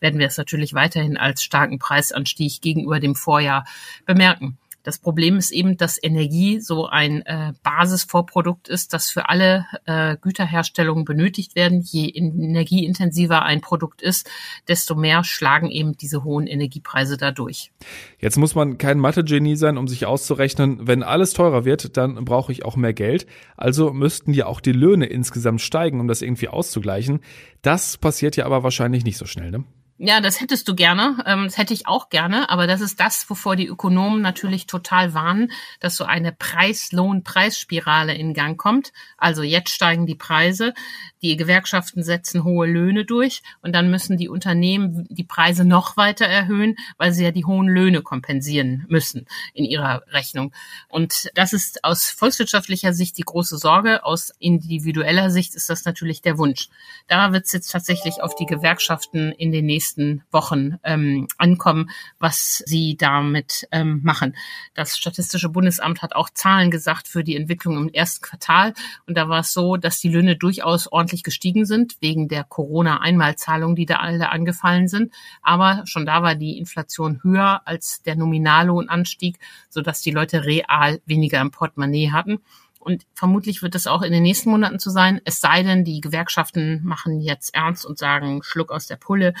werden 0.00 0.18
wir 0.18 0.26
es 0.26 0.38
natürlich 0.38 0.72
weiterhin 0.72 1.16
als 1.18 1.42
starken 1.42 1.78
Preisanstieg 1.78 2.62
gegenüber 2.62 3.00
dem 3.00 3.14
Vorjahr 3.14 3.64
bemerken. 4.06 4.58
Das 4.86 5.00
Problem 5.00 5.36
ist 5.36 5.50
eben, 5.50 5.76
dass 5.76 6.00
Energie 6.00 6.60
so 6.60 6.86
ein 6.86 7.22
äh, 7.26 7.54
Basisvorprodukt 7.64 8.68
ist, 8.68 8.92
das 8.92 9.10
für 9.10 9.28
alle 9.28 9.66
äh, 9.84 10.16
Güterherstellungen 10.16 11.04
benötigt 11.04 11.56
werden. 11.56 11.82
Je 11.82 12.08
energieintensiver 12.08 13.42
ein 13.42 13.60
Produkt 13.60 14.00
ist, 14.00 14.30
desto 14.68 14.94
mehr 14.94 15.24
schlagen 15.24 15.72
eben 15.72 15.96
diese 15.96 16.22
hohen 16.22 16.46
Energiepreise 16.46 17.16
dadurch. 17.16 17.72
Jetzt 18.20 18.38
muss 18.38 18.54
man 18.54 18.78
kein 18.78 19.00
Mathe-Genie 19.00 19.56
sein, 19.56 19.76
um 19.76 19.88
sich 19.88 20.06
auszurechnen, 20.06 20.86
wenn 20.86 21.02
alles 21.02 21.32
teurer 21.32 21.64
wird, 21.64 21.96
dann 21.96 22.24
brauche 22.24 22.52
ich 22.52 22.64
auch 22.64 22.76
mehr 22.76 22.94
Geld. 22.94 23.26
Also 23.56 23.92
müssten 23.92 24.32
ja 24.34 24.46
auch 24.46 24.60
die 24.60 24.70
Löhne 24.70 25.06
insgesamt 25.06 25.62
steigen, 25.62 25.98
um 25.98 26.06
das 26.06 26.22
irgendwie 26.22 26.46
auszugleichen. 26.46 27.22
Das 27.60 27.98
passiert 27.98 28.36
ja 28.36 28.46
aber 28.46 28.62
wahrscheinlich 28.62 29.02
nicht 29.02 29.18
so 29.18 29.26
schnell, 29.26 29.50
ne? 29.50 29.64
Ja, 29.98 30.20
das 30.20 30.42
hättest 30.42 30.68
du 30.68 30.74
gerne. 30.74 31.16
Ähm, 31.24 31.44
das 31.44 31.56
hätte 31.56 31.72
ich 31.72 31.86
auch 31.86 32.10
gerne. 32.10 32.50
Aber 32.50 32.66
das 32.66 32.82
ist 32.82 33.00
das, 33.00 33.28
wovor 33.30 33.56
die 33.56 33.66
Ökonomen 33.66 34.20
natürlich 34.20 34.66
total 34.66 35.14
warnen, 35.14 35.50
dass 35.80 35.96
so 35.96 36.04
eine 36.04 36.32
Preis-Lohn-Preisspirale 36.32 38.14
in 38.14 38.34
Gang 38.34 38.58
kommt. 38.58 38.92
Also 39.16 39.42
jetzt 39.42 39.70
steigen 39.70 40.04
die 40.04 40.14
Preise, 40.14 40.74
die 41.22 41.38
Gewerkschaften 41.38 42.02
setzen 42.02 42.44
hohe 42.44 42.66
Löhne 42.66 43.06
durch 43.06 43.42
und 43.62 43.72
dann 43.74 43.90
müssen 43.90 44.18
die 44.18 44.28
Unternehmen 44.28 45.06
die 45.08 45.24
Preise 45.24 45.64
noch 45.64 45.96
weiter 45.96 46.26
erhöhen, 46.26 46.76
weil 46.98 47.12
sie 47.12 47.24
ja 47.24 47.30
die 47.30 47.46
hohen 47.46 47.66
Löhne 47.66 48.02
kompensieren 48.02 48.84
müssen 48.88 49.26
in 49.54 49.64
ihrer 49.64 50.02
Rechnung. 50.08 50.52
Und 50.88 51.30
das 51.34 51.54
ist 51.54 51.84
aus 51.84 52.10
volkswirtschaftlicher 52.10 52.92
Sicht 52.92 53.16
die 53.16 53.22
große 53.22 53.56
Sorge. 53.56 54.04
Aus 54.04 54.30
individueller 54.38 55.30
Sicht 55.30 55.54
ist 55.54 55.70
das 55.70 55.86
natürlich 55.86 56.20
der 56.20 56.36
Wunsch. 56.36 56.68
Da 57.06 57.32
wird 57.32 57.46
es 57.46 57.52
jetzt 57.52 57.72
tatsächlich 57.72 58.22
auf 58.22 58.34
die 58.34 58.46
Gewerkschaften 58.46 59.32
in 59.32 59.52
den 59.52 59.64
nächsten 59.64 59.85
nächsten 59.86 60.22
Wochen 60.32 60.78
ähm, 60.82 61.28
ankommen, 61.38 61.90
was 62.18 62.62
sie 62.66 62.96
damit 62.96 63.68
ähm, 63.70 64.00
machen. 64.02 64.36
Das 64.74 64.98
Statistische 64.98 65.48
Bundesamt 65.48 66.02
hat 66.02 66.16
auch 66.16 66.28
Zahlen 66.30 66.70
gesagt 66.70 67.06
für 67.06 67.22
die 67.22 67.36
Entwicklung 67.36 67.76
im 67.76 67.88
ersten 67.88 68.22
Quartal. 68.22 68.74
Und 69.06 69.16
da 69.16 69.28
war 69.28 69.40
es 69.40 69.52
so, 69.52 69.76
dass 69.76 70.00
die 70.00 70.08
Löhne 70.08 70.36
durchaus 70.36 70.90
ordentlich 70.90 71.22
gestiegen 71.22 71.66
sind, 71.66 71.96
wegen 72.00 72.28
der 72.28 72.44
Corona-Einmalzahlungen, 72.44 73.76
die 73.76 73.86
da 73.86 73.96
alle 73.96 74.30
angefallen 74.30 74.88
sind. 74.88 75.12
Aber 75.42 75.82
schon 75.86 76.06
da 76.06 76.22
war 76.22 76.34
die 76.34 76.58
Inflation 76.58 77.20
höher 77.22 77.62
als 77.64 78.02
der 78.02 78.16
Nominallohnanstieg, 78.16 79.38
sodass 79.68 80.00
die 80.00 80.10
Leute 80.10 80.44
real 80.44 81.00
weniger 81.06 81.40
im 81.40 81.50
Portemonnaie 81.50 82.10
hatten. 82.10 82.40
Und 82.86 83.04
vermutlich 83.14 83.62
wird 83.62 83.74
es 83.74 83.88
auch 83.88 84.02
in 84.02 84.12
den 84.12 84.22
nächsten 84.22 84.48
Monaten 84.48 84.78
zu 84.78 84.90
sein. 84.90 85.20
Es 85.24 85.40
sei 85.40 85.64
denn, 85.64 85.82
die 85.82 86.00
Gewerkschaften 86.00 86.82
machen 86.84 87.20
jetzt 87.20 87.52
ernst 87.52 87.84
und 87.84 87.98
sagen, 87.98 88.44
Schluck 88.44 88.70
aus 88.70 88.86
der 88.86 88.94
Pulle. 88.94 89.34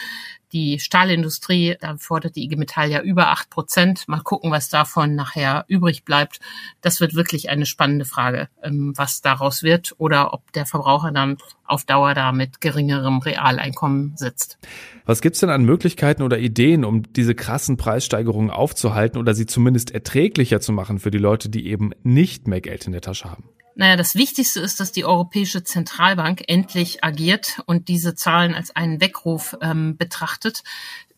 Die 0.52 0.78
Stahlindustrie, 0.78 1.76
da 1.80 1.96
fordert 1.96 2.36
die 2.36 2.44
IG 2.44 2.56
Metall 2.56 2.90
ja 2.90 3.00
über 3.00 3.28
acht 3.28 3.50
Prozent. 3.50 4.06
Mal 4.06 4.20
gucken, 4.20 4.50
was 4.52 4.68
davon 4.68 5.14
nachher 5.14 5.64
übrig 5.66 6.04
bleibt. 6.04 6.38
Das 6.80 7.00
wird 7.00 7.14
wirklich 7.14 7.50
eine 7.50 7.66
spannende 7.66 8.04
Frage, 8.04 8.48
ähm, 8.62 8.92
was 8.96 9.20
daraus 9.22 9.62
wird 9.62 9.94
oder 9.98 10.32
ob 10.32 10.52
der 10.52 10.64
Verbraucher 10.64 11.10
dann 11.10 11.38
auf 11.64 11.84
Dauer 11.84 12.14
da 12.14 12.30
mit 12.30 12.60
geringerem 12.60 13.18
Realeinkommen 13.18 14.16
sitzt. 14.16 14.58
Was 15.04 15.20
gibt's 15.20 15.40
denn 15.40 15.50
an 15.50 15.64
Möglichkeiten 15.64 16.22
oder 16.22 16.38
Ideen, 16.38 16.84
um 16.84 17.12
diese 17.12 17.34
krassen 17.34 17.76
Preissteigerungen 17.76 18.50
aufzuhalten 18.50 19.18
oder 19.18 19.34
sie 19.34 19.46
zumindest 19.46 19.90
erträglicher 19.90 20.60
zu 20.60 20.72
machen 20.72 21.00
für 21.00 21.10
die 21.10 21.18
Leute, 21.18 21.48
die 21.48 21.66
eben 21.66 21.90
nicht 22.04 22.46
mehr 22.46 22.60
Geld 22.60 22.86
in 22.86 22.92
der 22.92 23.00
Tasche 23.00 23.30
haben? 23.30 23.48
Naja, 23.78 23.96
das 23.96 24.14
Wichtigste 24.14 24.60
ist, 24.60 24.80
dass 24.80 24.90
die 24.90 25.04
Europäische 25.04 25.62
Zentralbank 25.62 26.44
endlich 26.48 27.04
agiert 27.04 27.60
und 27.66 27.88
diese 27.88 28.14
Zahlen 28.14 28.54
als 28.54 28.74
einen 28.74 29.02
Weckruf 29.02 29.54
ähm, 29.60 29.98
betrachtet. 29.98 30.62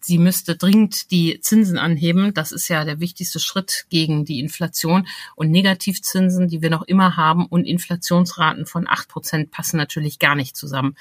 Sie 0.01 0.19
müsste 0.19 0.57
dringend 0.57 1.13
die 1.13 1.39
Zinsen 1.41 1.79
anheben. 1.79 2.35
Das 2.35 2.51
ist 2.51 2.67
ja 2.67 2.85
der 2.85 2.99
wichtigste 2.99 3.39
Schritt 3.39 3.87
gegen 3.91 4.25
die 4.25 4.41
Inflation. 4.41 5.07
Und 5.37 5.53
Negativzinsen, 5.53 6.49
die 6.49 6.61
wir 6.61 6.71
noch 6.71 6.83
immer 6.83 7.17
haben, 7.17 7.47
und 7.47 7.65
Inflationsraten 7.65 8.67
von 8.67 8.89
acht 8.89 9.09
Prozent 9.09 9.53
passen 9.53 9.77
natürlich 9.77 10.19
gar 10.19 10.35
nicht 10.35 10.57
zusammen. 10.57 10.97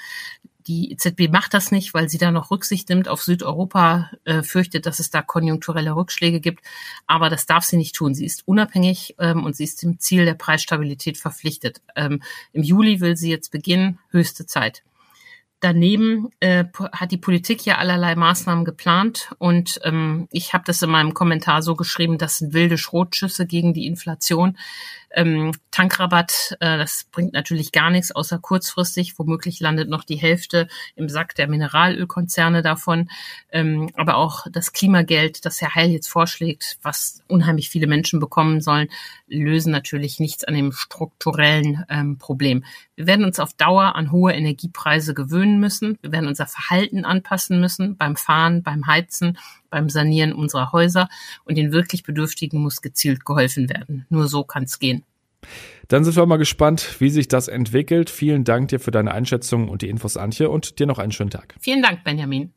Die 0.68 0.92
EZB 0.92 1.30
macht 1.32 1.54
das 1.54 1.72
nicht, 1.72 1.94
weil 1.94 2.10
sie 2.10 2.18
da 2.18 2.30
noch 2.30 2.50
Rücksicht 2.50 2.90
nimmt 2.90 3.08
auf 3.08 3.22
Südeuropa, 3.22 4.10
äh, 4.24 4.42
fürchtet, 4.42 4.84
dass 4.84 4.98
es 4.98 5.08
da 5.08 5.22
konjunkturelle 5.22 5.96
Rückschläge 5.96 6.40
gibt. 6.40 6.62
Aber 7.06 7.30
das 7.30 7.46
darf 7.46 7.64
sie 7.64 7.78
nicht 7.78 7.96
tun. 7.96 8.14
Sie 8.14 8.26
ist 8.26 8.46
unabhängig 8.46 9.16
ähm, 9.18 9.44
und 9.44 9.56
sie 9.56 9.64
ist 9.64 9.82
dem 9.82 9.98
Ziel 9.98 10.26
der 10.26 10.34
Preisstabilität 10.34 11.16
verpflichtet. 11.16 11.80
Ähm, 11.96 12.22
Im 12.52 12.62
Juli 12.62 13.00
will 13.00 13.16
sie 13.16 13.30
jetzt 13.30 13.50
beginnen, 13.50 13.98
höchste 14.10 14.44
Zeit. 14.44 14.82
Daneben 15.60 16.28
äh, 16.38 16.66
hat 16.92 17.10
die 17.10 17.16
Politik 17.16 17.64
ja 17.66 17.78
allerlei 17.78 18.14
Maßnahmen 18.14 18.64
geplant 18.64 19.34
und 19.38 19.80
ähm, 19.82 20.28
ich 20.30 20.52
habe 20.52 20.62
das 20.64 20.82
in 20.82 20.90
meinem 20.90 21.14
Kommentar 21.14 21.62
so 21.62 21.74
geschrieben, 21.74 22.16
das 22.16 22.38
sind 22.38 22.52
wilde 22.52 22.78
Schrotschüsse 22.78 23.44
gegen 23.44 23.74
die 23.74 23.86
Inflation. 23.86 24.56
Ähm, 25.10 25.52
Tankrabatt, 25.70 26.56
äh, 26.60 26.76
das 26.76 27.06
bringt 27.10 27.32
natürlich 27.32 27.72
gar 27.72 27.90
nichts, 27.90 28.12
außer 28.12 28.38
kurzfristig. 28.38 29.18
Womöglich 29.18 29.60
landet 29.60 29.88
noch 29.88 30.04
die 30.04 30.16
Hälfte 30.16 30.68
im 30.96 31.08
Sack 31.08 31.34
der 31.34 31.48
Mineralölkonzerne 31.48 32.62
davon. 32.62 33.08
Ähm, 33.50 33.90
aber 33.94 34.16
auch 34.16 34.46
das 34.50 34.72
Klimageld, 34.72 35.44
das 35.44 35.60
Herr 35.60 35.74
Heil 35.74 35.90
jetzt 35.90 36.08
vorschlägt, 36.08 36.78
was 36.82 37.22
unheimlich 37.28 37.70
viele 37.70 37.86
Menschen 37.86 38.20
bekommen 38.20 38.60
sollen, 38.60 38.88
lösen 39.26 39.70
natürlich 39.70 40.20
nichts 40.20 40.44
an 40.44 40.54
dem 40.54 40.72
strukturellen 40.72 41.84
ähm, 41.88 42.18
Problem. 42.18 42.64
Wir 42.96 43.06
werden 43.06 43.24
uns 43.24 43.38
auf 43.38 43.52
Dauer 43.54 43.94
an 43.94 44.10
hohe 44.10 44.32
Energiepreise 44.32 45.14
gewöhnen 45.14 45.60
müssen. 45.60 45.98
Wir 46.02 46.12
werden 46.12 46.28
unser 46.28 46.46
Verhalten 46.46 47.04
anpassen 47.04 47.60
müssen 47.60 47.96
beim 47.96 48.16
Fahren, 48.16 48.62
beim 48.62 48.86
Heizen 48.86 49.38
beim 49.70 49.88
Sanieren 49.88 50.32
unserer 50.32 50.72
Häuser 50.72 51.08
und 51.44 51.56
den 51.56 51.72
wirklich 51.72 52.02
Bedürftigen 52.02 52.60
muss 52.60 52.80
gezielt 52.82 53.24
geholfen 53.24 53.68
werden. 53.68 54.06
Nur 54.08 54.28
so 54.28 54.44
kann 54.44 54.64
es 54.64 54.78
gehen. 54.78 55.04
Dann 55.88 56.04
sind 56.04 56.16
wir 56.16 56.26
mal 56.26 56.36
gespannt, 56.36 56.96
wie 56.98 57.10
sich 57.10 57.28
das 57.28 57.48
entwickelt. 57.48 58.10
Vielen 58.10 58.44
Dank 58.44 58.68
dir 58.68 58.80
für 58.80 58.90
deine 58.90 59.12
Einschätzung 59.12 59.68
und 59.68 59.82
die 59.82 59.88
Infos, 59.88 60.16
Antje, 60.16 60.50
und 60.50 60.78
dir 60.78 60.86
noch 60.86 60.98
einen 60.98 61.12
schönen 61.12 61.30
Tag. 61.30 61.54
Vielen 61.60 61.82
Dank, 61.82 62.04
Benjamin. 62.04 62.52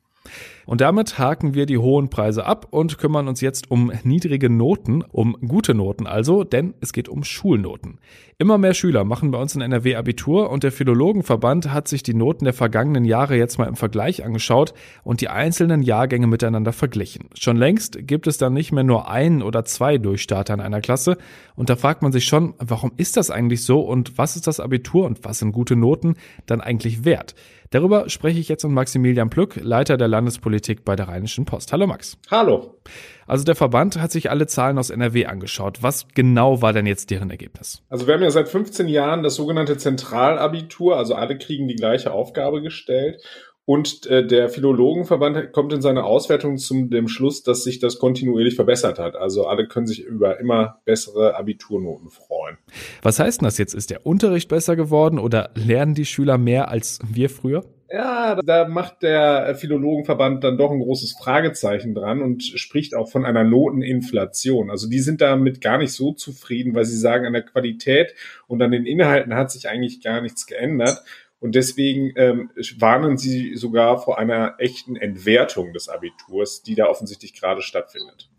Und 0.66 0.80
damit 0.80 1.18
haken 1.18 1.54
wir 1.54 1.66
die 1.66 1.78
hohen 1.78 2.08
Preise 2.08 2.46
ab 2.46 2.68
und 2.70 2.98
kümmern 2.98 3.28
uns 3.28 3.40
jetzt 3.40 3.70
um 3.70 3.92
niedrige 4.04 4.48
Noten, 4.48 5.02
um 5.02 5.36
gute 5.46 5.74
Noten 5.74 6.06
also, 6.06 6.44
denn 6.44 6.74
es 6.80 6.92
geht 6.92 7.08
um 7.08 7.24
Schulnoten. 7.24 7.98
Immer 8.38 8.58
mehr 8.58 8.74
Schüler 8.74 9.04
machen 9.04 9.30
bei 9.30 9.38
uns 9.38 9.54
in 9.54 9.60
NRW 9.60 9.94
Abitur 9.96 10.50
und 10.50 10.64
der 10.64 10.72
Philologenverband 10.72 11.72
hat 11.72 11.86
sich 11.86 12.02
die 12.02 12.14
Noten 12.14 12.44
der 12.44 12.54
vergangenen 12.54 13.04
Jahre 13.04 13.36
jetzt 13.36 13.58
mal 13.58 13.68
im 13.68 13.76
Vergleich 13.76 14.24
angeschaut 14.24 14.74
und 15.04 15.20
die 15.20 15.28
einzelnen 15.28 15.82
Jahrgänge 15.82 16.26
miteinander 16.26 16.72
verglichen. 16.72 17.28
Schon 17.38 17.56
längst 17.56 17.98
gibt 18.06 18.26
es 18.26 18.38
dann 18.38 18.52
nicht 18.52 18.72
mehr 18.72 18.84
nur 18.84 19.08
ein 19.08 19.42
oder 19.42 19.64
zwei 19.64 19.98
Durchstarter 19.98 20.54
in 20.54 20.60
einer 20.60 20.80
Klasse 20.80 21.18
und 21.54 21.70
da 21.70 21.76
fragt 21.76 22.02
man 22.02 22.12
sich 22.12 22.24
schon, 22.24 22.54
warum 22.58 22.92
ist 22.96 23.16
das 23.16 23.30
eigentlich 23.30 23.64
so 23.64 23.80
und 23.80 24.18
was 24.18 24.36
ist 24.36 24.46
das 24.46 24.60
Abitur 24.60 25.06
und 25.06 25.24
was 25.24 25.38
sind 25.38 25.52
gute 25.52 25.76
Noten 25.76 26.16
dann 26.46 26.60
eigentlich 26.60 27.04
wert? 27.04 27.34
Darüber 27.70 28.10
spreche 28.10 28.38
ich 28.38 28.48
jetzt 28.48 28.64
mit 28.64 28.72
Maximilian 28.74 29.30
Plück, 29.30 29.58
Leiter 29.62 29.96
der 29.96 30.06
Landespolitik 30.06 30.51
bei 30.84 30.96
der 30.96 31.08
Rheinischen 31.08 31.44
Post. 31.44 31.72
Hallo 31.72 31.86
Max. 31.86 32.18
Hallo. 32.30 32.78
Also 33.26 33.44
der 33.44 33.54
Verband 33.54 34.00
hat 34.00 34.12
sich 34.12 34.30
alle 34.30 34.46
Zahlen 34.46 34.78
aus 34.78 34.90
NRW 34.90 35.26
angeschaut. 35.26 35.82
Was 35.82 36.06
genau 36.14 36.60
war 36.60 36.72
denn 36.72 36.86
jetzt 36.86 37.10
deren 37.10 37.30
Ergebnis? 37.30 37.82
Also 37.88 38.06
wir 38.06 38.14
haben 38.14 38.22
ja 38.22 38.30
seit 38.30 38.48
15 38.48 38.88
Jahren 38.88 39.22
das 39.22 39.36
sogenannte 39.36 39.76
Zentralabitur, 39.76 40.96
also 40.96 41.14
alle 41.14 41.38
kriegen 41.38 41.68
die 41.68 41.76
gleiche 41.76 42.12
Aufgabe 42.12 42.62
gestellt. 42.62 43.22
Und 43.64 44.06
äh, 44.06 44.26
der 44.26 44.48
Philologenverband 44.48 45.52
kommt 45.52 45.72
in 45.72 45.80
seiner 45.80 46.04
Auswertung 46.04 46.58
zum 46.58 46.90
dem 46.90 47.06
Schluss, 47.06 47.44
dass 47.44 47.62
sich 47.62 47.78
das 47.78 47.98
kontinuierlich 47.98 48.56
verbessert 48.56 48.98
hat. 48.98 49.14
Also 49.14 49.46
alle 49.46 49.68
können 49.68 49.86
sich 49.86 50.02
über 50.02 50.40
immer 50.40 50.80
bessere 50.84 51.36
Abiturnoten 51.36 52.10
freuen. 52.10 52.58
Was 53.02 53.20
heißt 53.20 53.40
denn 53.40 53.46
das 53.46 53.58
jetzt? 53.58 53.74
Ist 53.74 53.90
der 53.90 54.04
Unterricht 54.04 54.48
besser 54.48 54.74
geworden 54.74 55.20
oder 55.20 55.50
lernen 55.54 55.94
die 55.94 56.06
Schüler 56.06 56.38
mehr 56.38 56.68
als 56.70 56.98
wir 57.08 57.30
früher? 57.30 57.64
Ja, 57.94 58.36
da 58.36 58.66
macht 58.66 59.02
der 59.02 59.54
Philologenverband 59.54 60.42
dann 60.42 60.56
doch 60.56 60.70
ein 60.70 60.80
großes 60.80 61.12
Fragezeichen 61.12 61.94
dran 61.94 62.22
und 62.22 62.42
spricht 62.42 62.94
auch 62.94 63.10
von 63.10 63.26
einer 63.26 63.44
Noteninflation. 63.44 64.70
Also 64.70 64.88
die 64.88 65.00
sind 65.00 65.20
damit 65.20 65.60
gar 65.60 65.76
nicht 65.76 65.92
so 65.92 66.12
zufrieden, 66.12 66.74
weil 66.74 66.86
sie 66.86 66.96
sagen, 66.96 67.26
an 67.26 67.34
der 67.34 67.42
Qualität 67.42 68.14
und 68.46 68.62
an 68.62 68.70
den 68.70 68.86
Inhalten 68.86 69.34
hat 69.34 69.50
sich 69.50 69.68
eigentlich 69.68 70.02
gar 70.02 70.22
nichts 70.22 70.46
geändert. 70.46 71.02
Und 71.38 71.54
deswegen 71.54 72.14
ähm, 72.16 72.50
warnen 72.78 73.18
sie 73.18 73.56
sogar 73.56 74.00
vor 74.00 74.18
einer 74.18 74.54
echten 74.58 74.96
Entwertung 74.96 75.74
des 75.74 75.90
Abiturs, 75.90 76.62
die 76.62 76.74
da 76.74 76.86
offensichtlich 76.86 77.38
gerade 77.38 77.60
stattfindet. 77.60 78.30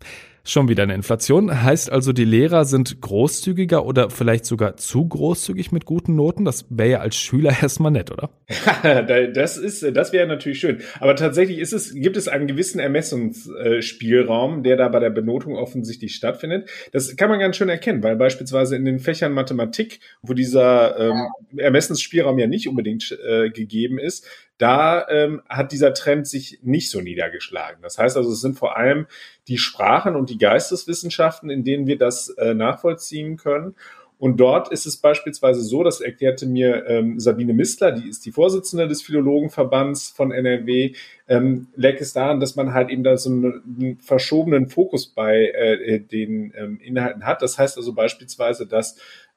Schon 0.46 0.68
wieder 0.68 0.82
eine 0.82 0.94
Inflation. 0.94 1.62
Heißt 1.62 1.90
also, 1.90 2.12
die 2.12 2.26
Lehrer 2.26 2.66
sind 2.66 3.00
großzügiger 3.00 3.86
oder 3.86 4.10
vielleicht 4.10 4.44
sogar 4.44 4.76
zu 4.76 5.08
großzügig 5.08 5.72
mit 5.72 5.86
guten 5.86 6.16
Noten? 6.16 6.44
Das 6.44 6.66
wäre 6.68 6.90
ja 6.90 6.98
als 7.00 7.16
Schüler 7.16 7.54
erstmal 7.62 7.90
nett, 7.90 8.10
oder? 8.10 8.28
das 9.32 9.56
ist, 9.56 9.96
das 9.96 10.12
wäre 10.12 10.26
natürlich 10.26 10.60
schön. 10.60 10.82
Aber 11.00 11.16
tatsächlich 11.16 11.58
ist 11.60 11.72
es, 11.72 11.94
gibt 11.94 12.18
es 12.18 12.28
einen 12.28 12.46
gewissen 12.46 12.78
Ermessungsspielraum, 12.78 14.62
der 14.62 14.76
da 14.76 14.88
bei 14.88 15.00
der 15.00 15.08
Benotung 15.08 15.56
offensichtlich 15.56 16.14
stattfindet. 16.14 16.68
Das 16.92 17.16
kann 17.16 17.30
man 17.30 17.40
ganz 17.40 17.56
schön 17.56 17.70
erkennen, 17.70 18.02
weil 18.02 18.16
beispielsweise 18.16 18.76
in 18.76 18.84
den 18.84 18.98
Fächern 18.98 19.32
Mathematik, 19.32 20.00
wo 20.20 20.34
dieser 20.34 20.98
ähm, 20.98 21.28
Ermessensspielraum 21.56 22.38
ja 22.38 22.48
nicht 22.48 22.68
unbedingt 22.68 23.18
äh, 23.26 23.48
gegeben 23.48 23.98
ist, 23.98 24.28
da 24.58 25.08
ähm, 25.08 25.42
hat 25.48 25.72
dieser 25.72 25.94
Trend 25.94 26.26
sich 26.26 26.60
nicht 26.62 26.90
so 26.90 27.00
niedergeschlagen. 27.00 27.82
Das 27.82 27.98
heißt 27.98 28.16
also, 28.16 28.30
es 28.30 28.40
sind 28.40 28.56
vor 28.56 28.76
allem 28.76 29.06
die 29.48 29.58
Sprachen 29.58 30.14
und 30.14 30.30
die 30.30 30.38
Geisteswissenschaften, 30.38 31.50
in 31.50 31.64
denen 31.64 31.86
wir 31.86 31.98
das 31.98 32.28
äh, 32.30 32.54
nachvollziehen 32.54 33.36
können. 33.36 33.74
Und 34.16 34.38
dort 34.38 34.70
ist 34.70 34.86
es 34.86 34.96
beispielsweise 34.96 35.60
so, 35.62 35.82
das 35.82 36.00
erklärte 36.00 36.46
mir 36.46 36.86
ähm, 36.86 37.18
Sabine 37.18 37.52
Mistler, 37.52 37.92
die 37.92 38.08
ist 38.08 38.24
die 38.24 38.32
Vorsitzende 38.32 38.86
des 38.86 39.02
Philologenverbands 39.02 40.10
von 40.10 40.30
NRW, 40.30 40.94
ähm, 41.28 41.66
lag 41.74 41.96
es 42.00 42.12
daran, 42.12 42.38
dass 42.38 42.54
man 42.54 42.72
halt 42.72 42.90
eben 42.90 43.02
da 43.02 43.16
so 43.16 43.30
einen, 43.30 43.62
einen 43.78 43.98
verschobenen 43.98 44.68
Fokus 44.68 45.08
bei 45.08 45.48
äh, 45.48 45.98
den 45.98 46.54
ähm, 46.56 46.78
Inhalten 46.80 47.26
hat. 47.26 47.42
Das 47.42 47.58
heißt 47.58 47.76
also 47.76 47.92
beispielsweise, 47.92 48.66
dass 48.66 48.96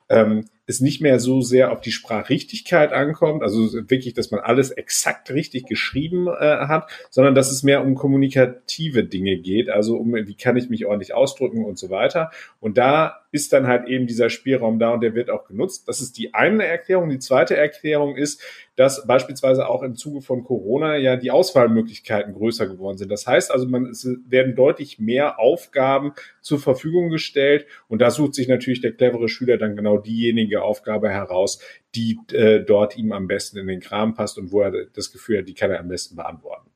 ähm, 0.10 0.46
es 0.68 0.82
nicht 0.82 1.02
mehr 1.02 1.20
so 1.20 1.42
sehr 1.42 1.72
auf 1.72 1.82
die 1.82 1.92
Sprachrichtigkeit 1.92 2.92
ankommt, 2.92 3.42
also 3.42 3.74
wirklich, 3.90 4.14
dass 4.14 4.32
man 4.32 4.42
alles 4.42 4.72
exakt 4.72 5.32
richtig 5.32 5.66
geschrieben 5.66 6.28
äh, 6.28 6.68
hat, 6.68 6.90
sondern 7.10 7.34
dass 7.36 7.52
es 7.52 7.64
mehr 7.64 7.84
um 7.84 7.96
kommunikative 7.96 9.06
Dinge 9.06 9.38
geht, 9.38 9.70
also 9.70 9.98
um 9.98 10.14
wie 10.14 10.36
kann 10.36 10.58
ich 10.58 10.70
mich 10.70 10.86
ordentlich 10.86 11.14
ausdrücken 11.14 11.64
und 11.64 11.80
so 11.80 11.90
weiter. 11.90 12.32
Und 12.60 12.78
da 12.78 13.22
ist 13.32 13.54
dann 13.54 13.68
halt 13.68 13.88
eben 13.88 14.08
dieser 14.08 14.30
Spielraum 14.30 14.80
da 14.80 14.92
und 14.92 15.02
der 15.02 15.14
wird 15.14 15.30
auch 15.30 15.46
genutzt. 15.46 15.88
Das 15.88 16.02
ist 16.02 16.18
die 16.18 16.34
eine 16.34 16.66
Erklärung. 16.66 17.10
Die 17.10 17.20
zweite 17.20 17.56
Erklärung 17.58 18.16
ist, 18.16 18.42
dass 18.76 19.06
beispielsweise 19.06 19.68
auch 19.68 19.84
im 19.84 19.96
Zuge 19.96 20.22
von 20.22 20.44
Corona 20.44 20.98
ja 20.98 21.16
die 21.16 21.32
Auswahlmöglichkeiten 21.32 22.34
größer 22.34 22.68
geworden 22.68 22.98
sind. 22.98 23.12
Das 23.12 23.28
heißt 23.28 23.52
also, 23.52 23.68
man, 23.68 23.88
es 23.88 24.08
werden 24.28 24.56
deutlich 24.56 25.00
mehr 25.00 25.40
Aufgaben 25.40 26.14
zur 26.42 26.60
Verfügung 26.60 27.10
gestellt 27.10 27.66
und 27.88 28.02
da 28.02 28.12
sucht 28.12 28.36
sich 28.36 28.48
natürlich 28.48 28.82
der 28.82 28.94
clevere 28.94 29.30
Schüler 29.30 29.58
dann 29.58 29.76
genau 29.76 29.98
diejenige 29.98 30.57
Aufgabe 30.62 31.10
heraus, 31.10 31.60
die 31.96 32.20
äh, 32.32 32.64
dort 32.64 32.98
ihm 32.98 33.12
am 33.12 33.28
besten 33.28 33.58
in 33.58 33.68
den 33.68 33.80
Kram 33.80 34.14
passt 34.14 34.38
und 34.38 34.52
wo 34.52 34.62
er 34.62 34.72
das 34.94 35.12
Gefühl 35.12 35.40
hat, 35.40 35.48
die 35.48 35.54
kann 35.54 35.72
er 35.72 35.80
am 35.80 35.88
besten 35.88 36.16
beantworten. 36.16 36.70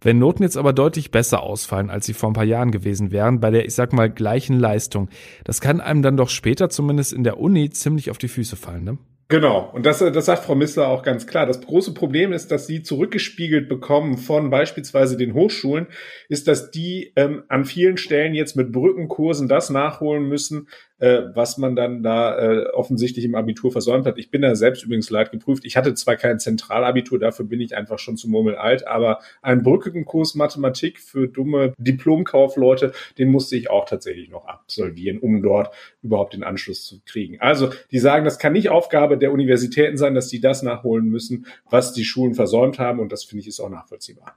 Wenn 0.00 0.18
Noten 0.18 0.42
jetzt 0.42 0.56
aber 0.56 0.72
deutlich 0.72 1.10
besser 1.10 1.42
ausfallen, 1.42 1.90
als 1.90 2.06
sie 2.06 2.12
vor 2.12 2.30
ein 2.30 2.34
paar 2.34 2.44
Jahren 2.44 2.70
gewesen 2.70 3.10
wären, 3.10 3.40
bei 3.40 3.50
der, 3.50 3.64
ich 3.64 3.74
sag 3.74 3.92
mal, 3.92 4.10
gleichen 4.10 4.58
Leistung, 4.58 5.08
das 5.44 5.60
kann 5.60 5.80
einem 5.80 6.02
dann 6.02 6.16
doch 6.16 6.28
später 6.28 6.68
zumindest 6.68 7.12
in 7.12 7.24
der 7.24 7.38
Uni 7.38 7.70
ziemlich 7.70 8.10
auf 8.10 8.18
die 8.18 8.28
Füße 8.28 8.56
fallen, 8.56 8.84
ne? 8.84 8.98
Genau, 9.28 9.72
und 9.74 9.84
das, 9.84 9.98
das 9.98 10.26
sagt 10.26 10.44
Frau 10.44 10.54
Missler 10.54 10.86
auch 10.86 11.02
ganz 11.02 11.26
klar. 11.26 11.46
Das 11.46 11.60
große 11.60 11.94
Problem 11.94 12.32
ist, 12.32 12.52
dass 12.52 12.68
sie 12.68 12.84
zurückgespiegelt 12.84 13.68
bekommen 13.68 14.18
von 14.18 14.50
beispielsweise 14.50 15.16
den 15.16 15.34
Hochschulen, 15.34 15.88
ist, 16.28 16.46
dass 16.46 16.70
die 16.70 17.12
ähm, 17.16 17.42
an 17.48 17.64
vielen 17.64 17.96
Stellen 17.96 18.34
jetzt 18.34 18.54
mit 18.54 18.70
Brückenkursen 18.70 19.48
das 19.48 19.68
nachholen 19.68 20.28
müssen, 20.28 20.68
äh, 20.98 21.22
was 21.34 21.58
man 21.58 21.76
dann 21.76 22.02
da 22.02 22.38
äh, 22.38 22.66
offensichtlich 22.66 23.24
im 23.24 23.34
Abitur 23.34 23.70
versäumt 23.70 24.06
hat. 24.06 24.18
Ich 24.18 24.30
bin 24.30 24.42
da 24.42 24.54
selbst 24.54 24.84
übrigens 24.84 25.10
leid 25.10 25.30
geprüft. 25.30 25.64
Ich 25.64 25.76
hatte 25.76 25.94
zwar 25.94 26.16
kein 26.16 26.38
Zentralabitur, 26.38 27.18
dafür 27.18 27.44
bin 27.44 27.60
ich 27.60 27.76
einfach 27.76 27.98
schon 27.98 28.16
zu 28.16 28.28
murmelalt, 28.28 28.86
aber 28.86 29.20
einen 29.42 29.62
Brückenkurs 29.62 30.34
Mathematik 30.34 30.98
für 31.00 31.28
dumme 31.28 31.74
Diplomkaufleute, 31.78 32.92
den 33.18 33.28
musste 33.28 33.56
ich 33.56 33.70
auch 33.70 33.84
tatsächlich 33.84 34.30
noch 34.30 34.46
absolvieren, 34.46 35.18
um 35.18 35.42
dort 35.42 35.74
überhaupt 36.02 36.34
den 36.34 36.44
Anschluss 36.44 36.86
zu 36.86 37.00
kriegen. 37.04 37.40
Also 37.40 37.70
die 37.90 37.98
sagen, 37.98 38.24
das 38.24 38.38
kann 38.38 38.52
nicht 38.52 38.70
Aufgabe 38.70 39.18
der 39.18 39.32
Universitäten 39.32 39.96
sein, 39.96 40.14
dass 40.14 40.28
die 40.28 40.40
das 40.40 40.62
nachholen 40.62 41.06
müssen, 41.06 41.46
was 41.68 41.92
die 41.92 42.04
Schulen 42.04 42.34
versäumt 42.34 42.78
haben 42.78 43.00
und 43.00 43.12
das 43.12 43.24
finde 43.24 43.42
ich 43.42 43.48
ist 43.48 43.60
auch 43.60 43.70
nachvollziehbar. 43.70 44.36